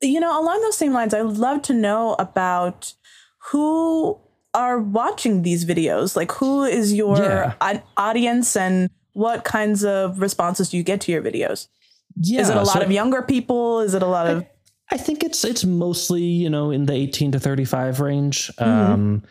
[0.00, 2.94] you know, along those same lines, I'd love to know about
[3.50, 4.20] who
[4.54, 6.16] are watching these videos?
[6.16, 7.80] Like, who is your yeah.
[7.96, 11.68] audience and what kinds of responses do you get to your videos?
[12.16, 12.40] Yeah.
[12.40, 13.80] Is it a lot so of younger people?
[13.80, 14.44] Is it a lot of
[14.90, 18.50] I think it's it's mostly you know in the 18 to 35 range.
[18.56, 18.92] Mm-hmm.
[18.92, 19.22] Um,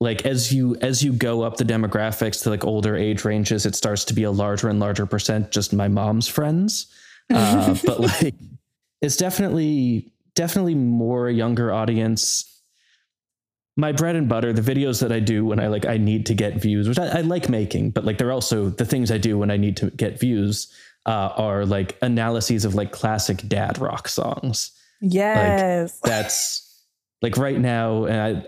[0.00, 3.74] like as you as you go up the demographics to like older age ranges, it
[3.74, 6.86] starts to be a larger and larger percent just my mom's friends.
[7.32, 8.34] Uh, but like
[9.02, 12.59] it's definitely definitely more a younger audience.
[13.76, 16.34] My bread and butter, the videos that I do when I like I need to
[16.34, 19.38] get views, which I, I like making, but like they're also the things I do
[19.38, 20.72] when I need to get views
[21.06, 24.72] uh, are like analyses of like classic dad rock songs.
[25.00, 25.98] Yes.
[26.04, 26.84] That's
[27.22, 28.46] like right now, and I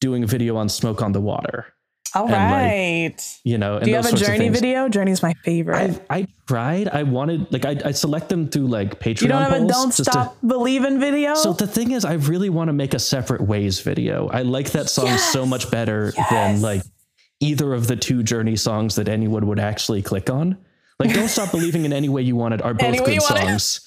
[0.00, 1.66] doing a video on Smoke on the Water.
[2.14, 3.20] All and, like.
[3.44, 4.88] You know, do you have a journey video?
[4.88, 6.02] Journey's my favorite.
[6.08, 6.88] I I tried.
[6.88, 9.22] I wanted like I I select them through like Patreon.
[9.22, 11.34] you don't have a don't just to- stop believing video?
[11.34, 14.28] so the thing is, I really want to make a separate ways video.
[14.28, 16.30] I like that song so much better Yes!
[16.30, 16.82] than like
[17.40, 20.56] either of the two Journey songs that anyone would actually click on.
[20.98, 23.20] Like, don't stop believing in any way you want it are both Any good You
[23.28, 23.48] Want It.
[23.48, 23.80] songs.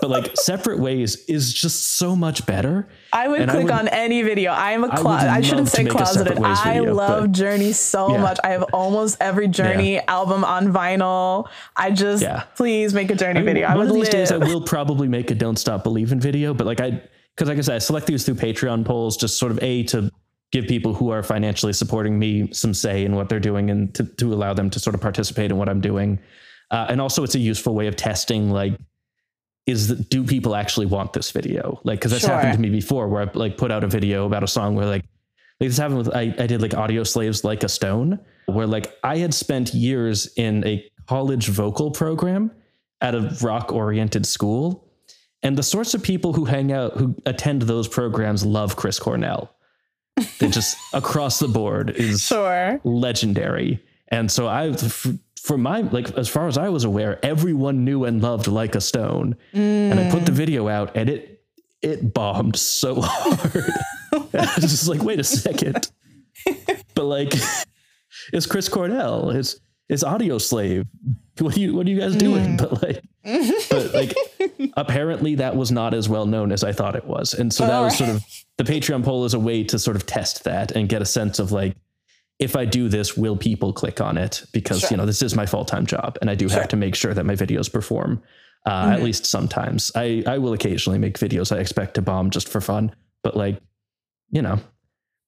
[0.00, 2.88] But like separate ways is just so much better.
[3.12, 4.52] I would and I click would- on any video.
[4.52, 5.28] I am a closet.
[5.30, 6.38] I, shouldn't say closeted.
[6.42, 8.20] I video, love Journey so Yeah.
[8.22, 8.38] much.
[8.44, 11.48] I have almost every Journey album on vinyl.
[11.76, 12.44] I just Yeah.
[12.56, 13.66] please make a Journey I mean, video.
[13.68, 16.52] I one would of these days I will probably make a don't stop believing video,
[16.54, 17.02] but like I
[17.34, 20.10] because like I said, I select these through Patreon polls, just sort of a to
[20.52, 24.04] give people who are financially supporting me some say in what they're doing and to,
[24.04, 26.18] to allow them to sort of participate in what I'm doing.
[26.70, 28.72] Uh, and also it's a useful way of testing like
[29.66, 31.80] is the, do people actually want this video?
[31.84, 32.34] Like because that's Sure.
[32.34, 34.86] happened to me before where I like put out a video about a song where
[34.86, 35.04] like
[35.60, 39.16] like this happened with I, I did like Audioslave's like a stone where like i
[39.16, 42.50] had spent years in a college vocal program
[43.00, 44.86] at a rock oriented school
[45.42, 49.50] and the sorts of people who hang out who attend those programs love chris cornell
[50.38, 52.78] they just across the board is Sure.
[52.84, 55.06] legendary and so i f-
[55.46, 58.80] for my like as far as i was aware everyone knew and loved like a
[58.80, 59.36] stone.
[59.52, 61.44] And i put the video out and it
[61.82, 63.64] it bombed so hard.
[64.12, 65.88] I was just like wait a second.
[66.96, 67.32] But like
[68.32, 69.30] it's chris cornell.
[69.30, 70.88] It's it's Audioslave.
[71.38, 72.56] What are you what are you guys doing?
[72.56, 73.04] But like
[73.70, 74.16] but like
[74.76, 77.34] apparently that was not as well known as i thought it was.
[77.34, 78.24] And so that was sort of
[78.58, 81.38] the patreon poll is a way to sort of test that and get a sense
[81.38, 81.76] of like
[82.38, 84.88] if i do this will people click on it because Sure.
[84.90, 86.58] you know this is my full-time job and i do Sure.
[86.60, 88.22] have to make sure that my videos perform
[88.66, 92.48] uh, at least sometimes i i will occasionally make videos i expect to bomb just
[92.48, 93.58] for fun but like
[94.30, 94.58] you know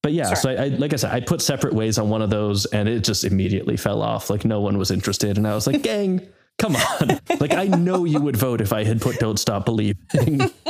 [0.03, 0.35] but yeah Sure.
[0.35, 2.87] so I, I like i said i put separate ways on one of those and
[2.89, 6.21] it just immediately fell off like no one was interested and i was like gang
[6.57, 10.41] come on like i know you would vote if i had put don't stop believing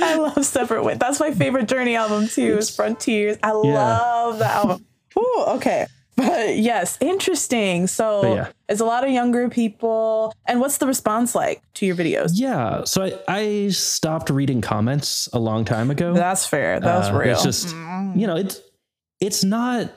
[0.00, 0.98] I love Separate Ways.
[0.98, 2.56] That's my favorite Journey album too.
[2.58, 3.36] Is Frontiers.
[3.42, 4.84] I love that album.
[5.18, 5.86] Ooh, okay.
[6.14, 7.86] But yes, interesting.
[7.86, 8.48] So yeah.
[8.68, 10.34] it's a lot of younger people.
[10.46, 12.32] And what's the response like to your videos?
[12.34, 16.80] yeah so I, I stopped reading comments a long time ago That's fair.
[16.80, 17.32] That's Uh, real.
[17.32, 17.74] It's just
[18.14, 18.60] you know it's
[19.20, 19.90] it's not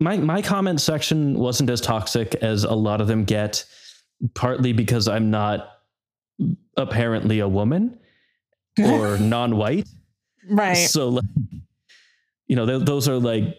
[0.00, 3.64] my my comment section wasn't as toxic as a lot of them get,
[4.34, 5.68] partly because I'm not
[6.76, 7.98] apparently a woman
[8.78, 9.88] or non-white.
[10.48, 10.74] right.
[10.74, 11.24] So like,
[12.48, 13.54] you know th- those are like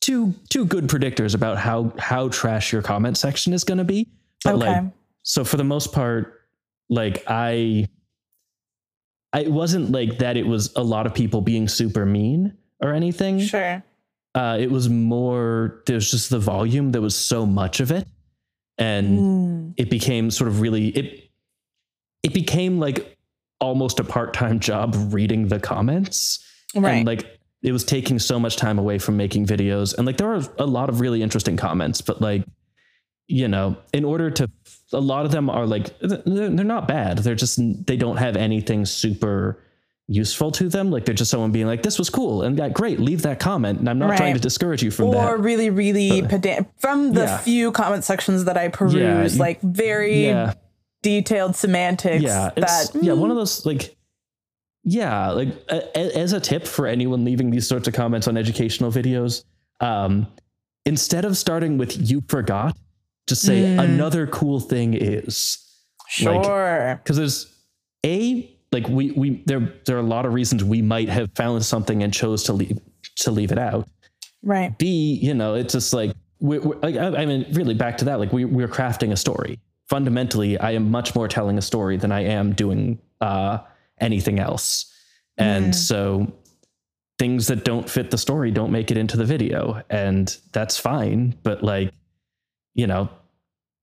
[0.00, 4.08] two two good predictors about how how trash your comment section is going to be.
[4.44, 4.66] But Okay.
[4.80, 4.84] like
[5.22, 6.40] so for the most part
[6.88, 7.86] like i
[9.32, 12.94] i it wasn't like that it was a lot of people being super mean or
[12.94, 13.82] anything Sure.
[14.34, 18.08] uh it was more there's just the volume there was so much of it
[18.78, 19.74] and Mm.
[19.76, 21.30] it became sort of really it
[22.22, 23.16] it became like
[23.60, 26.42] almost a part-time job reading the comments
[26.74, 26.92] Right.
[26.96, 29.96] and like it was taking so much time away from making videos.
[29.96, 32.44] And like there are a lot of really interesting comments but like
[33.26, 34.50] you know in order to
[34.92, 37.18] a lot of them are like they're, not bad.
[37.18, 39.62] They're just they don't have anything super
[40.08, 40.90] useful to them.
[40.90, 42.98] Like they're just someone being like this was cool and that great.
[42.98, 43.78] Leave that comment.
[43.78, 46.68] And i'm not trying to discourage you from or that really, really pedant.
[46.78, 47.38] From the Yeah.
[47.38, 50.54] few comment sections that I peruse, Yeah, you- like very yeah.
[51.02, 52.22] detailed semantics.
[52.22, 53.40] yeah that yeah one of hmm.
[53.40, 53.96] those like
[54.84, 58.36] yeah like a, a- as a tip for anyone leaving these sorts of comments on
[58.36, 59.44] educational videos
[59.80, 60.26] um
[60.86, 62.76] instead of starting with you forgot
[63.28, 63.84] just say Mm.
[63.84, 65.58] another cool thing is
[66.08, 66.96] sure.
[67.02, 67.54] because there's
[68.04, 71.64] a like we we there there are a lot of reasons we might have found
[71.64, 72.78] something and chose to leave
[73.16, 73.86] to leave it out
[74.42, 74.76] right.
[74.78, 78.06] B, you know, it's just like we're, we're like, I I mean, really back to
[78.06, 78.18] that.
[78.18, 79.58] Like we we're crafting a story.
[79.90, 83.58] Fundamentally, I am much more telling a story than I am doing uh,
[84.00, 84.86] anything else.
[85.36, 85.74] And Mm.
[85.74, 86.32] so
[87.18, 91.34] things that don't fit the story don't make it into the video, and that's fine.
[91.42, 91.92] But like,
[92.74, 93.08] you know,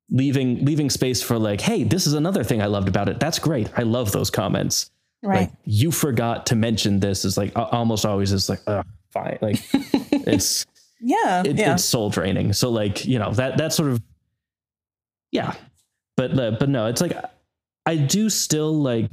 [0.09, 3.19] leaving leaving space for like, hey, this is another thing I loved about it.
[3.19, 3.69] That's great.
[3.77, 4.89] I love those comments.
[5.23, 5.41] Right.
[5.41, 9.37] Like you forgot to mention this is like almost always is like, oh, fine.
[9.41, 10.65] Like it's
[11.01, 11.73] yeah, it, yeah.
[11.73, 12.53] it's soul draining.
[12.53, 14.01] So like, you know, that that sort of
[15.31, 15.53] yeah.
[16.15, 17.13] But uh, but no, it's like
[17.85, 19.09] I do still like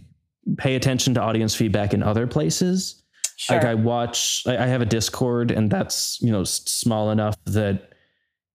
[0.59, 3.03] pay attention to audience feedback in other places.
[3.37, 3.57] Sure.
[3.57, 7.91] Like I watch, I have a Discord, and that's you know small enough that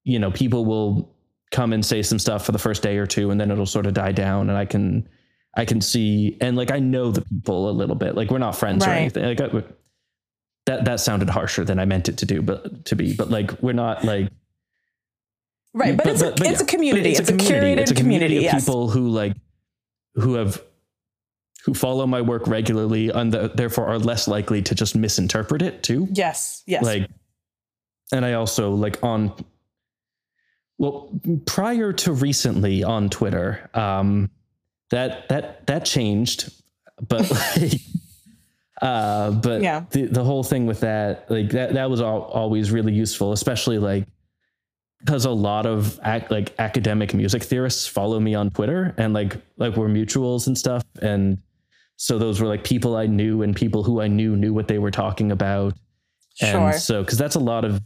[0.04, 1.14] you know people will
[1.52, 3.86] come and say some stuff for the first day or two, and then it'll sort
[3.86, 5.08] of die down, and I can
[5.56, 8.16] I can see and like I know the people a little bit.
[8.16, 9.26] Like we're not friends or anything.
[9.26, 9.64] Like I,
[10.66, 13.16] that that sounded harsher than I meant it to do, but to be.
[13.16, 14.30] But like we're not like
[15.74, 16.64] right, but, it's a, but it's yeah.
[16.64, 17.14] a community.
[17.14, 18.38] But It's, a, curated It's a community.
[18.38, 18.64] of yes.
[18.64, 19.36] people who like
[20.16, 20.62] who have
[21.66, 25.84] who follow my work regularly and the, therefore are less likely to just misinterpret it
[25.84, 26.07] too.
[26.12, 26.64] Yes.
[26.66, 26.84] Yes.
[26.84, 27.10] Like,
[28.12, 29.34] and I also like on
[30.78, 31.10] well
[31.45, 34.30] prior to recently on Twitter, um,
[34.91, 36.51] that that that changed,
[37.07, 37.74] but like.
[38.82, 39.84] Uh, but Yeah.
[39.91, 43.78] the, the whole thing with that, like that, that was all, always really useful, especially
[43.78, 44.05] like
[45.01, 49.36] because a lot of ac- like academic music theorists follow me on Twitter and like
[49.57, 51.41] like we're mutuals and stuff and
[52.02, 54.80] so those were like people I knew and people who I knew knew what they
[54.80, 55.74] were talking about
[56.36, 56.70] Sure.
[56.70, 57.82] and so cuz that's a lot of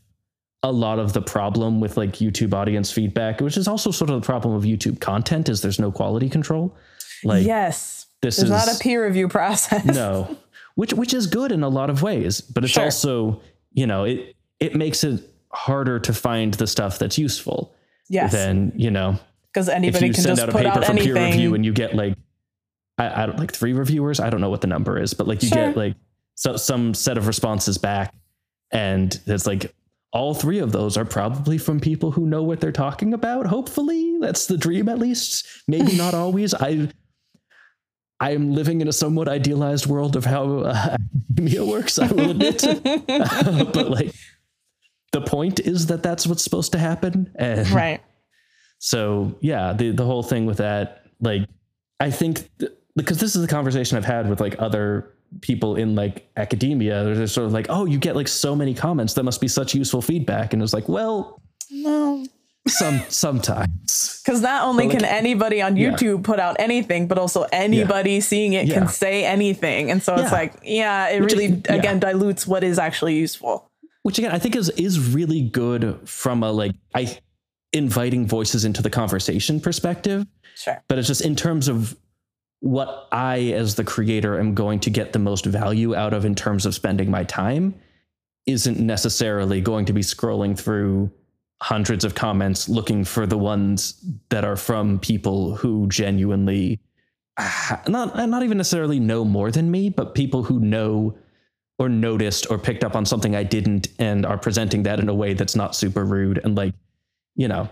[0.62, 4.22] a lot of the problem with like YouTube audience feedback which is also sort of
[4.22, 6.76] the problem of YouTube content is there's no quality control
[7.24, 8.06] like yes.
[8.22, 9.84] this There's is not a peer review process.
[9.86, 10.38] no
[10.76, 12.84] which which is good in a lot of ways but it's Sure.
[12.86, 13.42] also
[13.74, 15.20] you know it it makes it
[15.52, 17.74] harder to find the stuff that's useful
[18.10, 18.32] Yes.
[18.32, 19.18] than you know
[19.52, 21.66] Because if anybody you can send just out a paper out for peer review and
[21.66, 22.16] you get like
[22.98, 25.42] I, I don't like three reviewers i don't know what the number is but like
[25.44, 25.68] you Sure.
[25.68, 25.96] get like
[26.36, 28.14] so, some set of responses back
[28.72, 29.74] and it's like
[30.12, 34.18] all three of those are probably from people who know what they're talking about hopefully
[34.22, 36.90] that's the dream at least maybe not always i
[38.20, 40.96] I am living in a somewhat idealized world of how uh,
[41.32, 42.00] academia works.
[42.00, 44.16] I will admit, but like
[45.12, 48.02] the point is that that's what's supposed to happen, and right.
[48.80, 51.50] so yeah, the the whole thing with that, like,
[52.00, 55.96] I think th- because this is the conversation I've had with like other people in
[55.96, 57.04] like academia.
[57.04, 59.14] They're sort of like, oh, you get like so many comments.
[59.16, 60.54] That must be such useful feedback.
[60.54, 61.42] And it's like, well,
[61.72, 62.26] No.
[62.68, 64.22] some sometimes.
[64.24, 65.90] Because not only like, can anybody on yeah.
[65.92, 68.76] YouTube put out anything, but also anybody seeing it Yeah.
[68.76, 69.90] can say anything.
[69.90, 71.74] And so it's like, yeah, it Which- really, yeah.
[71.76, 73.70] again, dilutes what is actually useful.
[74.04, 77.18] Which again, I think is is really good from a like I
[77.72, 80.28] inviting voices into the conversation perspective.
[80.56, 80.84] Sure.
[80.88, 81.98] but it's just in terms of
[82.64, 86.34] what I, as the creator, am going to get the most value out of in
[86.34, 87.76] terms of spending my time,
[88.46, 91.12] isn't necessarily going to be scrolling through
[91.62, 96.80] hundreds of comments looking for the ones that are from people who genuinely
[97.90, 101.18] not not even necessarily know more than me, but people who know
[101.80, 105.14] or noticed or picked up on something I didn't and are presenting that in a
[105.14, 106.74] way that's not super rude and like,
[107.36, 107.68] you know,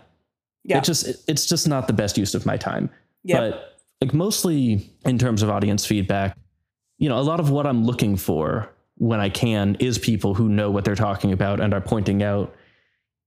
[0.66, 0.80] Yeah.
[0.80, 2.89] it just it's just not the best use of my time
[3.24, 3.38] Yeah.
[3.39, 3.71] but
[4.02, 6.38] like mostly in terms of audience feedback
[6.97, 10.49] you know a lot of what i'm looking for when i can is people who
[10.49, 12.54] know what they're talking about and are pointing out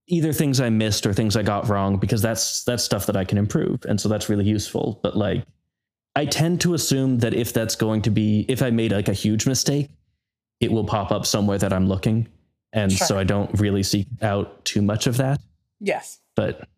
[0.09, 3.25] either things i missed or things i got wrong because that's that's stuff that i
[3.25, 5.45] can improve and so that's really useful but like
[6.17, 9.13] i tend to assume that if that's going to be if i made like a
[9.15, 9.89] huge mistake
[10.61, 12.29] it will pop up somewhere that i'm looking
[12.73, 13.07] and Sure.
[13.07, 15.41] so i don't really seek out too much of that
[15.81, 16.19] yes.
[16.37, 16.69] but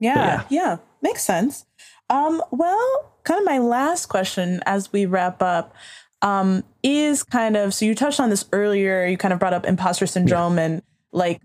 [0.00, 0.44] Yeah, yeah.
[0.50, 1.64] yeah, makes sense.
[2.12, 5.74] Um, well, kind of my last question as we wrap up
[6.20, 9.06] um, is kind of so you touched on this earlier.
[9.06, 11.40] You kind of brought up imposter syndrome and like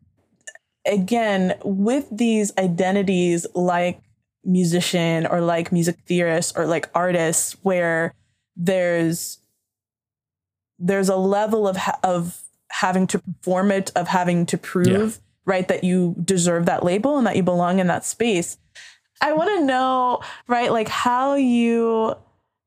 [0.86, 4.02] again with these identities like
[4.44, 8.14] musician or like music theorist or like artists where
[8.58, 9.40] there's
[10.80, 12.42] there's a level of ha- of
[12.72, 17.26] having to perform it of having to prove right that you deserve that label and
[17.26, 18.58] that you belong in that space
[19.22, 22.14] i want to know right like how you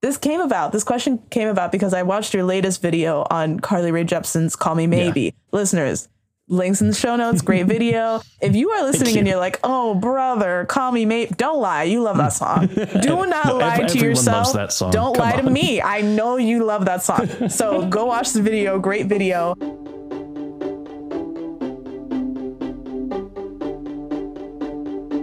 [0.02, 3.92] this came about this question came about because i watched your latest video on carly
[3.92, 5.34] Rae jepsen's call me maybe.
[5.52, 6.08] Listeners
[6.50, 8.20] links in the show notes great video.
[8.40, 9.32] If you are listening and you.
[9.32, 12.66] you're like oh brother call me maybe don't lie you love that song.
[13.02, 14.90] Do not No, lie to yourself loves that song.
[14.90, 15.80] don't Come lie to me.
[15.80, 17.28] I know you love that song.
[17.50, 19.54] So go watch the video great video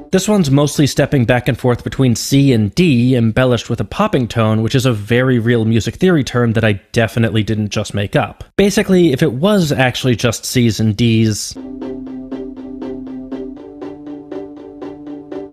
[0.09, 4.27] This one's mostly stepping back and forth between C and D, embellished with a popping
[4.27, 8.15] tone, which is a very real music theory term that I definitely didn't just make
[8.15, 8.45] up.
[8.55, 11.53] Basically, if it was actually just C's and D's,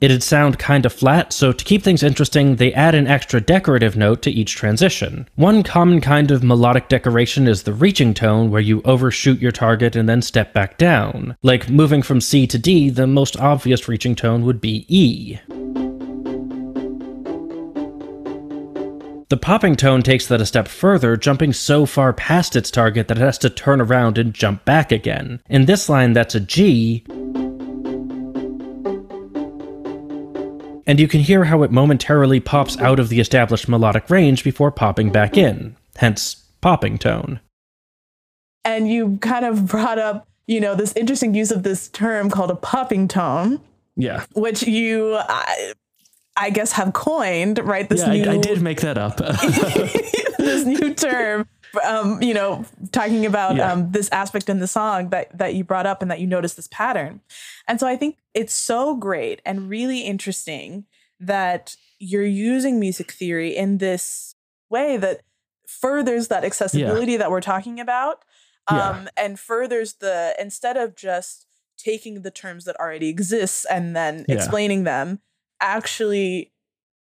[0.05, 4.21] It'd sound kinda flat, so to keep things interesting, they add an extra decorative note
[4.21, 5.27] to each transition.
[5.37, 9.97] One common kind of melodic decoration is the reaching tone, where you overshoot your target
[9.97, 11.39] and then step back down.
[11.43, 15.39] Like moving from C to D, the most obvious reaching tone would be E.
[19.31, 23.17] The popping tone takes that a step further, jumping so far past its target that
[23.17, 25.41] it has to turn around and jump back again.
[25.49, 27.07] In this line, that's a G,
[30.87, 34.71] and you can hear how it momentarily pops out of the established melodic range before
[34.71, 37.41] popping back in, hence popping tone.
[38.65, 42.51] And you kind of brought up, you know, this interesting use of this term called
[42.51, 43.61] a popping tone,
[43.97, 44.25] Yeah.
[44.35, 45.73] which you, I,
[46.37, 47.89] I guess, have coined, right?
[47.89, 49.17] This Yeah, new, I, I did make that up.
[50.39, 51.47] this new term.
[51.83, 53.73] Um, you know, talking about Yeah.
[53.73, 56.57] um, this aspect in the song that that you brought up and that you noticed
[56.57, 57.21] this pattern,
[57.67, 60.85] and so I think it's so great and really interesting
[61.21, 64.35] that you're using music theory in this
[64.71, 65.23] way that
[65.67, 68.25] furthers that accessibility that we're talking about,
[68.67, 69.07] um, Yeah.
[69.17, 71.47] and furthers the instead of just
[71.79, 74.35] taking the terms that already exist and then Yeah.
[74.35, 75.21] explaining them,
[75.61, 76.53] actually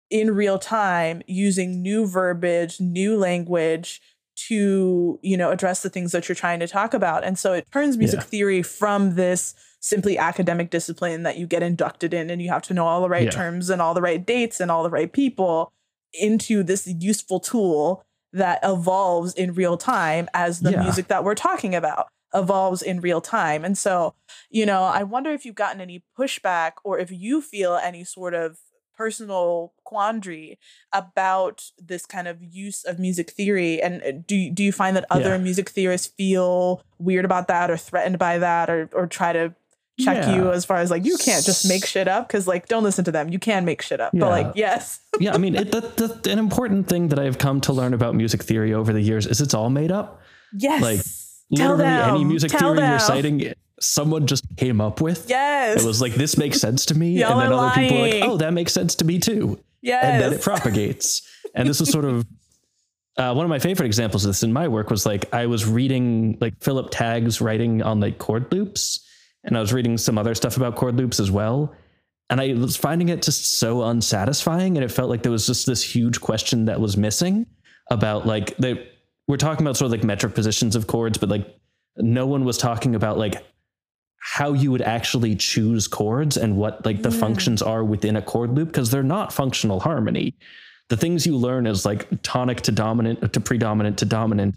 [0.10, 4.00] in real time using new verbiage, new language
[4.48, 7.24] to, you know, address the things that you're trying to talk about.
[7.24, 8.26] And so it turns music Yeah.
[8.26, 12.74] theory from this simply academic discipline that you get inducted in and you have to
[12.74, 13.30] know all the right Yeah.
[13.32, 15.72] terms and all the right dates and all the right people
[16.14, 20.82] into this useful tool that evolves in real time as the Yeah.
[20.82, 23.64] music that we're talking about evolves in real time.
[23.64, 24.16] And so,
[24.50, 28.34] you know, I wonder if you've gotten any pushback or if you feel any sort
[28.34, 28.58] of
[28.96, 30.58] personal quandary
[30.92, 34.96] about this kind of use of music theory and uh, do you- do you find
[34.96, 35.38] that other Yeah.
[35.38, 39.54] music theorists feel weird about that or threatened by that or or try to
[40.00, 42.82] check you as far as like you can't just make shit up cuz like don't
[42.84, 45.72] listen to them you can make shit up but like yes yeah, I mean, it,
[45.72, 49.02] that, that, an important thing that I've come to learn about music theory over the
[49.02, 50.20] years is it's all made up.
[50.58, 51.02] yes Like,
[51.56, 52.90] Tell Literally, any music Tell theory them.
[52.90, 55.30] you're citing, someone just came up with.
[55.30, 57.22] yes It was like, this makes sense to me.
[57.24, 59.60] And then other people are like, oh, that makes sense to me too.
[59.82, 61.22] yes and then it propagates.
[61.56, 62.26] and this is sort of
[63.16, 65.68] uh, one of my favorite examples of this in my work was like I was
[65.68, 69.08] reading like Philip Tagg's writing on like chord loops,
[69.44, 71.76] and I was reading some other stuff about chord loops as well.
[72.32, 75.68] And I was finding it just so unsatisfying, and it felt like there was just
[75.68, 77.46] this huge question that was missing
[77.92, 78.88] about like they
[79.28, 81.46] we're talking about sort of like metric positions of chords, but like
[81.98, 83.36] no one was talking about like
[84.26, 87.20] how you would actually choose chords and what like the Mm.
[87.20, 90.34] functions are within a chord loop because they're not functional harmony.
[90.88, 94.56] The things you learn is like tonic to dominant to predominant to dominant.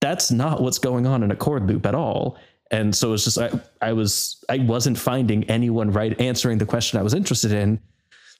[0.00, 2.36] That's not what's going on in a chord loop at all.
[2.72, 6.98] And so it's just I, I was I wasn't finding anyone right answering the question
[6.98, 7.78] I was interested in.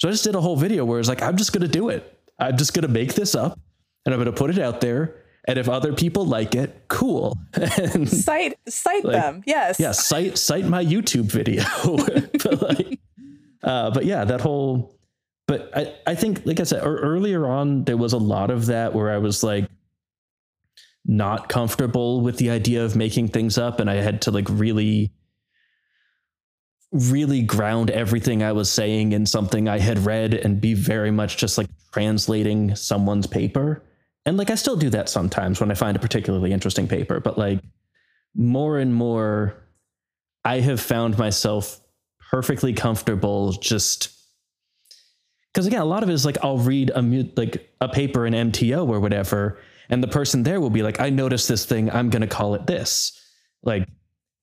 [0.01, 2.19] So I just did a whole video where it's like I'm just gonna do it.
[2.41, 3.61] I'm just gonna make this up
[4.05, 5.22] and I'm gonna put it out there.
[5.49, 7.37] And if other people like it, cool.
[7.55, 11.65] and cite cite Like, them yes yeah, cite cite my YouTube video.
[12.45, 13.01] but like,
[13.63, 14.97] uh, but yeah, that whole.
[15.49, 18.95] But I I think like I said earlier on, there was a lot of that
[18.95, 19.69] where I was like
[21.05, 25.13] not comfortable with the idea of making things up, and I had to like really
[26.93, 31.39] really ground everything I was saying in something I had read and be very much
[31.39, 33.83] just like translating someone's paper.
[34.25, 37.37] And like I still do that sometimes when I find a particularly interesting paper, but
[37.39, 37.61] like
[38.35, 39.55] more and more
[40.45, 41.81] I have found myself
[42.31, 44.11] perfectly comfortable just
[45.53, 47.03] because again a lot of it is like I'll read a
[47.37, 49.59] like a paper in MTO or whatever
[49.91, 52.55] and the person there will be like I noticed this thing I'm going to call
[52.55, 53.21] it this
[53.63, 53.87] like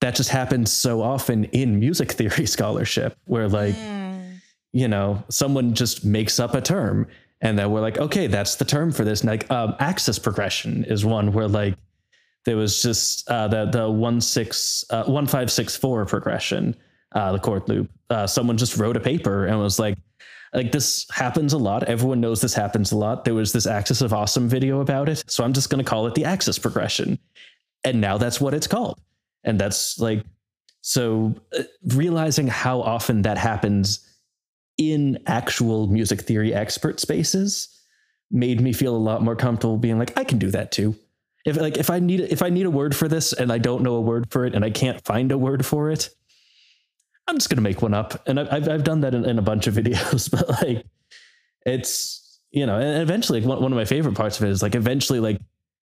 [0.02, 4.40] that just happens so often in music theory scholarship where like Mm.
[4.72, 7.08] you know someone just makes up a term
[7.42, 10.84] and then we're like okay that's the term for this and like um, axis progression
[10.86, 11.76] is one where like
[12.46, 16.76] there was just uh, the the one six uh, one five six four progression,
[17.14, 17.90] uh, the chord loop.
[18.10, 19.98] Uh, someone just wrote a paper and was like,
[20.54, 21.84] like this happens a lot.
[21.84, 23.26] Everyone knows this happens a lot.
[23.26, 26.08] There was this Axis of Awesome video about it, so I'm just going to call
[26.08, 27.20] it the Axis progression,
[27.84, 29.00] and now that's what it's called.
[29.44, 30.24] And that's like
[30.82, 31.64] so uh,
[31.94, 34.09] realizing how often that happens
[34.80, 37.84] in actual music theory expert spaces
[38.32, 40.96] made me feel a lot more comfortable being like I can do that too
[41.46, 43.84] if like if I need if I need a word for this and I don't
[43.84, 46.10] know a word for it and I can't find a word for it,
[47.28, 48.28] I'm just gonna make one up.
[48.28, 50.86] And I've I've done that in, in a bunch of videos, but like
[51.66, 54.76] it's you know, and eventually one, one of my favorite parts of it is like
[54.76, 55.40] eventually like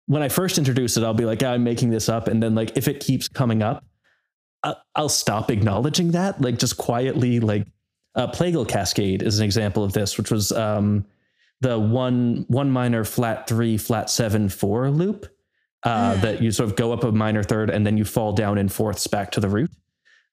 [0.07, 2.55] when I first introduce it, I'll be like, yeah, I'm making this up, and then
[2.55, 3.85] like if it keeps coming up,
[4.95, 7.67] I'll stop acknowledging that, like just quietly like
[8.15, 11.05] uh, Plagal Cascade is an example of this, which was um,
[11.61, 15.27] the one one minor flat three flat seven four loop
[15.83, 16.21] uh, Mm.
[16.23, 18.69] that you sort of go up a minor third and then you fall down in
[18.69, 19.71] fourths back to the root.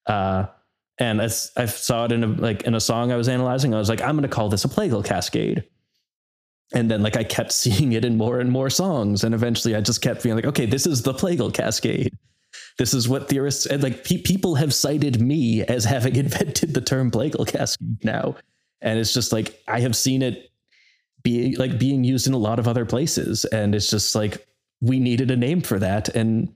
[0.05, 0.45] Uh,
[0.99, 3.78] and as I saw it in a like in a song I was analyzing, I
[3.78, 5.63] was like, I'm going to call this a Plagal Cascade.
[6.73, 9.82] And then like I kept seeing it in more and more songs, and eventually I
[9.82, 12.17] just kept feeling like, okay, this is the Plagal Cascade.
[12.78, 16.82] This is what theorists and like pe- people have cited me as having invented the
[16.82, 18.36] term Plagal Cascade now,
[18.82, 20.51] and it's just like I have seen it
[21.23, 24.47] be like being used in a lot of other places, and it's just like
[24.80, 26.53] we needed a name for that, and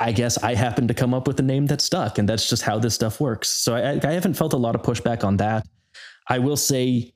[0.00, 2.62] I guess I happened to come up with a name that stuck, and that's just
[2.62, 3.48] how this stuff works.
[3.48, 5.66] So I, I haven't felt a lot of pushback on that.
[6.28, 7.12] I will say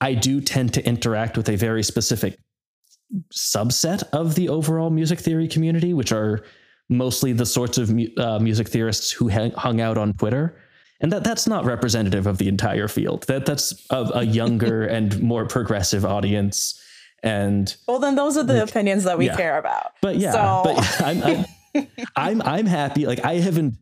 [0.00, 2.38] I do tend to interact with a very specific
[3.32, 6.44] subset of the overall music theory community, which are
[6.88, 10.58] mostly the sorts of mu- uh, music theorists who hang, hung out on Twitter.
[11.00, 13.24] And that that's not representative of the entire field.
[13.28, 16.80] That that's a, a younger and more progressive audience.
[17.22, 19.36] And Well, then those are the opinions that we yeah.
[19.36, 19.92] care about.
[20.02, 21.44] but yeah, So- but I'm, I'm
[22.16, 23.06] I'm I'm happy.
[23.06, 23.74] Like I haven't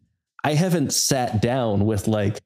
[0.44, 2.40] I haven't sat down with like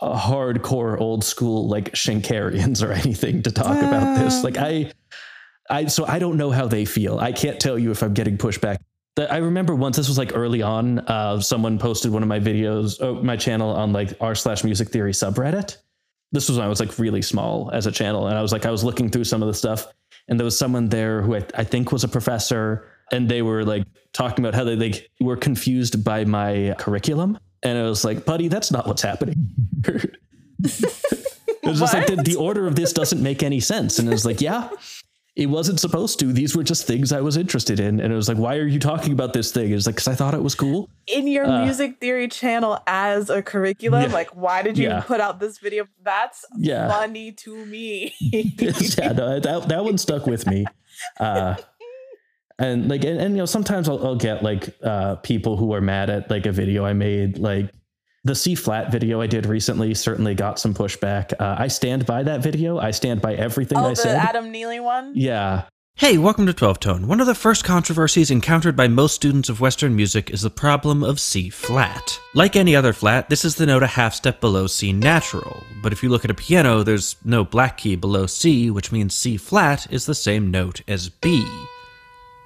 [0.00, 4.42] a hardcore old school like Schenkerians or anything to talk about this.
[4.44, 4.92] Like I
[5.70, 7.18] I so I don't know how they feel.
[7.18, 8.78] I can't tell you if I'm getting pushback.
[9.18, 11.00] I remember once this was like early on.
[11.00, 14.88] Uh, someone posted one of my videos, oh, my channel on like r slash music
[14.88, 15.76] theory subreddit.
[16.32, 18.64] This was when I was like really small as a channel, and I was like
[18.64, 19.86] I was looking through some of the stuff,
[20.28, 23.64] and there was someone there who I, I think was a professor, and they were
[23.64, 23.84] like
[24.14, 28.48] talking about how they like were confused by my curriculum, and I was like, buddy,
[28.48, 29.36] that's not what's happening.
[29.84, 30.16] it
[31.64, 34.24] was just like the, the order of this doesn't make any sense, and it was
[34.24, 34.70] like, yeah,
[35.34, 36.26] it wasn't supposed to.
[36.32, 38.00] These were just things I was interested in.
[38.00, 39.72] And it was like, why are you talking about this thing?
[39.72, 40.90] It's like, because I thought it was cool.
[41.06, 44.12] In your Uh, music theory channel as a curriculum, Yeah.
[44.12, 45.00] like why did you Yeah.
[45.00, 45.86] put out this video?
[46.04, 46.88] That's Yeah.
[46.88, 48.12] funny to me.
[48.20, 50.66] yeah, no, that, that one stuck with me.
[51.18, 51.54] Uh,
[52.58, 55.80] and like, and, and you know, sometimes I'll, I'll get like uh, people who are
[55.80, 57.70] mad at like a video I made, like
[58.24, 61.32] the C flat video I did recently certainly got some pushback.
[61.40, 62.78] Uh, I stand by that video.
[62.78, 64.16] I stand by everything oh, I the said.
[64.16, 65.12] Adam Neely one?
[65.14, 65.64] yeah.
[65.94, 67.04] Hey, welcome to 12Tone.
[67.04, 71.04] One of the first controversies encountered by most students of Western music is the problem
[71.04, 72.18] of C flat.
[72.34, 75.92] Like any other flat, this is the note a half step below C natural, but
[75.92, 79.36] if you look at a piano, there's no black key below C, which means C
[79.36, 81.46] flat is the same note as B.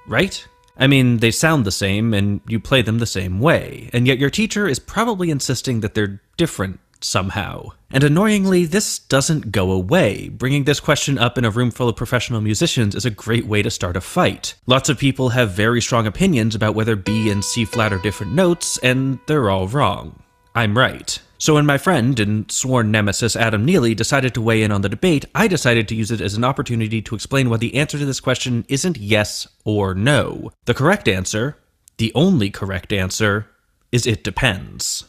[0.07, 0.45] Right?
[0.77, 4.19] I mean, they sound the same and you play them the same way, and yet
[4.19, 7.69] your teacher is probably insisting that they're different somehow.
[7.91, 10.29] And annoyingly, this doesn't go away.
[10.29, 13.61] Bringing this question up in a room full of professional musicians is a great way
[13.61, 14.55] to start a fight.
[14.65, 18.33] Lots of people have very strong opinions about whether B and C flat are different
[18.33, 20.21] notes, and they're all wrong.
[20.53, 21.19] I'm right.
[21.39, 24.89] So when my friend and sworn nemesis Adam Neely decided to weigh in on the
[24.89, 28.05] debate, I decided to use it as an opportunity to explain why the answer to
[28.05, 30.51] this question isn't yes or no.
[30.65, 31.57] The correct answer,
[31.97, 33.47] the only correct answer,
[33.91, 35.05] is it depends.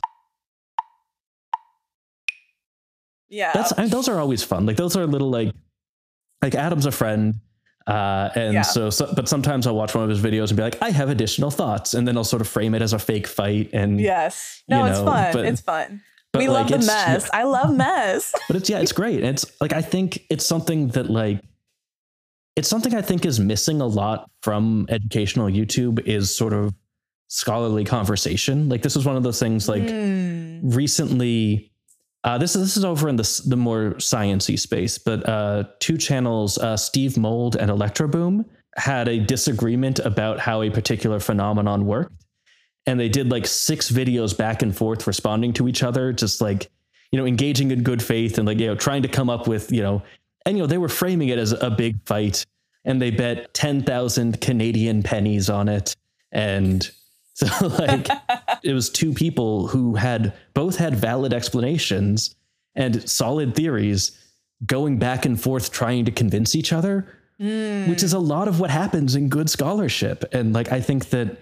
[3.28, 3.52] Yeah.
[3.54, 4.66] That's I mean, those are always fun.
[4.66, 5.54] Like those are little like
[6.42, 7.36] like Adam's a friend.
[7.86, 8.62] Uh, and Yeah.
[8.62, 11.08] so, so, but sometimes I'll watch one of his videos and be like, I have
[11.08, 11.94] additional thoughts.
[11.94, 13.70] And then I'll sort of frame it as a fake fight.
[13.72, 14.62] And, yes.
[14.68, 15.32] No, you it's fun.
[15.32, 16.02] but- it's fun.
[16.32, 17.30] But we like, love the mess.
[17.32, 18.34] I love mess.
[18.48, 19.22] but it's, yeah, it's great.
[19.24, 21.42] It's like, I think it's something that like,
[22.56, 26.74] it's something I think is missing a lot from educational YouTube is sort of
[27.28, 28.68] scholarly conversation.
[28.68, 30.74] Like this is one of those things like, Mm.
[30.74, 31.70] recently
[32.24, 35.96] uh, this is this is over in the the more sciency space, but uh, two
[35.96, 38.44] channels, uh, Steve Mould and Electroboom,
[38.76, 42.24] had a disagreement about how a particular phenomenon worked,
[42.88, 46.70] and they did like six videos back and forth responding to each other, just like
[47.12, 49.70] you know engaging in good faith and like you know trying to come up with
[49.70, 50.02] you know,
[50.46, 52.46] and you know they were framing it as a big fight,
[52.86, 55.94] and they bet ten thousand Canadian pennies on it,
[56.32, 56.90] and
[57.34, 58.08] so like
[58.62, 62.34] it was two people who had both had valid explanations
[62.74, 64.12] and solid theories
[64.64, 67.06] going back and forth trying to convince each other
[67.38, 67.92] which hmm.
[67.92, 71.38] is a lot of what happens in good scholarship and like i think that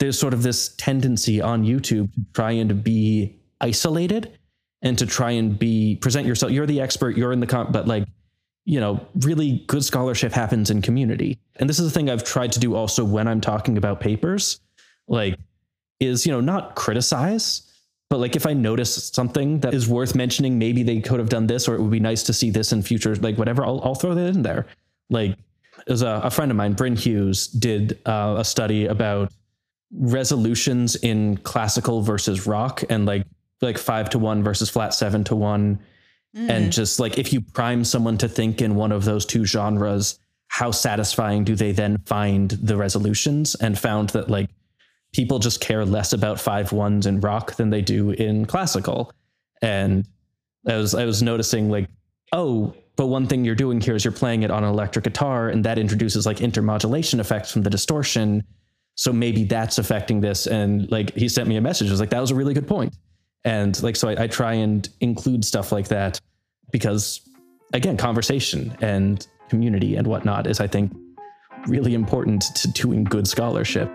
[0.00, 4.36] there's sort of this tendency on youtube to try and be isolated
[4.82, 6.52] and to try and be present yourself.
[6.52, 8.06] You're the expert you're in the comp but like
[8.64, 11.38] you know really good scholarship happens in community.
[11.56, 14.60] And this is the thing i've tried to do also when i'm talking about papers
[15.08, 15.38] like
[15.98, 17.62] is you know not criticize
[18.08, 21.46] but like if i notice something that is worth mentioning maybe they could have done
[21.46, 23.94] this or it would be nice to see this in future like whatever i'll, I'll
[23.94, 24.66] throw that in there.
[25.10, 25.36] Like
[25.86, 29.32] there's a, a friend of mine bryn hughes did uh, a study about
[29.92, 33.26] resolutions in classical versus rock and like
[33.60, 35.78] like five to one versus flat seven to one.
[36.34, 36.48] Mm.
[36.48, 40.18] And just like if you prime someone to think in one of those two genres,
[40.48, 43.54] how satisfying do they then find the resolutions?
[43.56, 44.48] And found that like
[45.12, 49.12] people just care less about five ones in rock than they do in classical.
[49.60, 50.06] And
[50.66, 51.88] I was I was noticing like,
[52.32, 55.48] oh, but one thing you're doing here is you're playing it on an electric guitar,
[55.48, 58.44] and that introduces like intermodulation effects from the distortion.
[59.00, 60.46] So maybe that's affecting this.
[60.46, 62.68] And like he sent me a message, it was like, that was a really good
[62.68, 62.94] point.
[63.46, 66.20] And like so I, I try and include stuff like that
[66.70, 67.22] because
[67.72, 70.92] again, conversation and community and whatnot is I think
[71.66, 73.90] really important to doing good scholarship.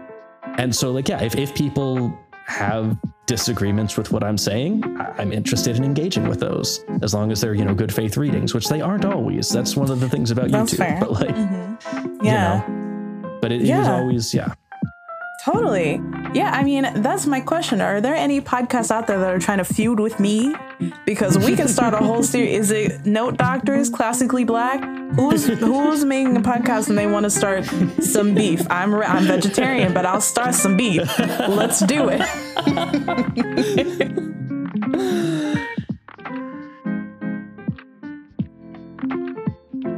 [0.57, 2.11] And so like yeah, if, if people
[2.48, 7.32] have disagreements with what I'm saying, I- I'm interested in engaging with those as long
[7.32, 9.49] as they're, you know, good faith readings, which they aren't always.
[9.49, 10.77] That's one of the things about That's YouTube.
[10.77, 10.98] fair.
[10.99, 11.36] But like,
[12.23, 12.65] Yeah.
[12.65, 13.94] you know, but it, it is Yeah.
[13.94, 14.53] always, yeah.
[15.46, 16.02] Totally.
[16.34, 17.80] Yeah, I mean, that's my question.
[17.80, 20.56] Are there any podcasts out there that are trying to feud with me?
[21.06, 22.72] Because we can start a whole series.
[22.72, 24.84] Is it Note Doctors, Classically Black?
[25.14, 27.64] Who's who's making a podcast and they want to start
[28.02, 28.66] some beef?
[28.72, 31.04] I'm I'm vegetarian, but I'll start some beef.
[31.20, 32.22] Let's do it.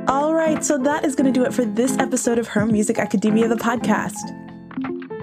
[0.10, 3.00] All right, so that is going to do it for this episode of Her Music
[3.00, 4.47] Academia, the podcast.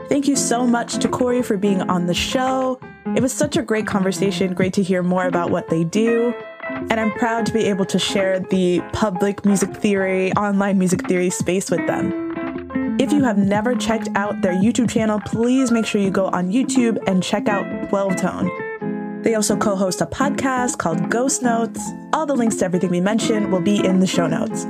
[0.09, 2.79] Thank you so much to Cory for being on the show.
[3.17, 6.35] It was such a great conversation, great to hear more about what they do.
[6.69, 11.31] And I'm proud to be able to share the public music theory, online music theory
[11.31, 12.97] space with them.
[13.01, 16.51] If you have never checked out their YouTube channel, please make sure you go on
[16.51, 19.23] YouTube and check out 12Tone.
[19.25, 21.81] They also co host a podcast called Ghost Notes.
[22.13, 24.67] All the links to everything we mentioned will be in the show notes.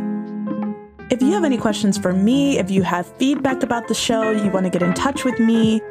[1.10, 4.51] If you have any questions for me, if you have feedback about the show, you
[4.51, 5.82] want to get in touch with me,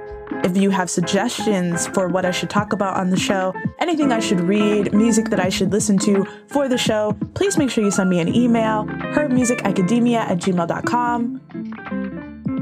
[0.44, 4.20] if you have suggestions for what I should talk about on the show, anything I
[4.20, 7.92] should read, music that I should listen to for the show, please make sure you
[7.92, 11.42] send me an email, hermusicacademia at gmail.com,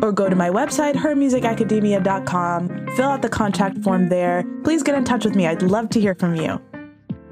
[0.04, 4.44] or go to my website, hermusicacademia.com, fill out the contact form there.
[4.66, 5.48] Please get in touch with me.
[5.48, 6.60] I'd love to hear from you.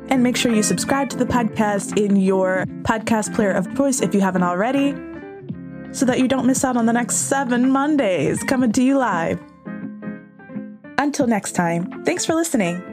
[0.08, 4.16] And make sure you subscribe to the podcast in your podcast player of choice if
[4.16, 4.96] you haven't already
[5.91, 9.40] so that you don't miss out on the next seven Mondays coming to you live.
[10.98, 12.89] Until next time, thanks for listening.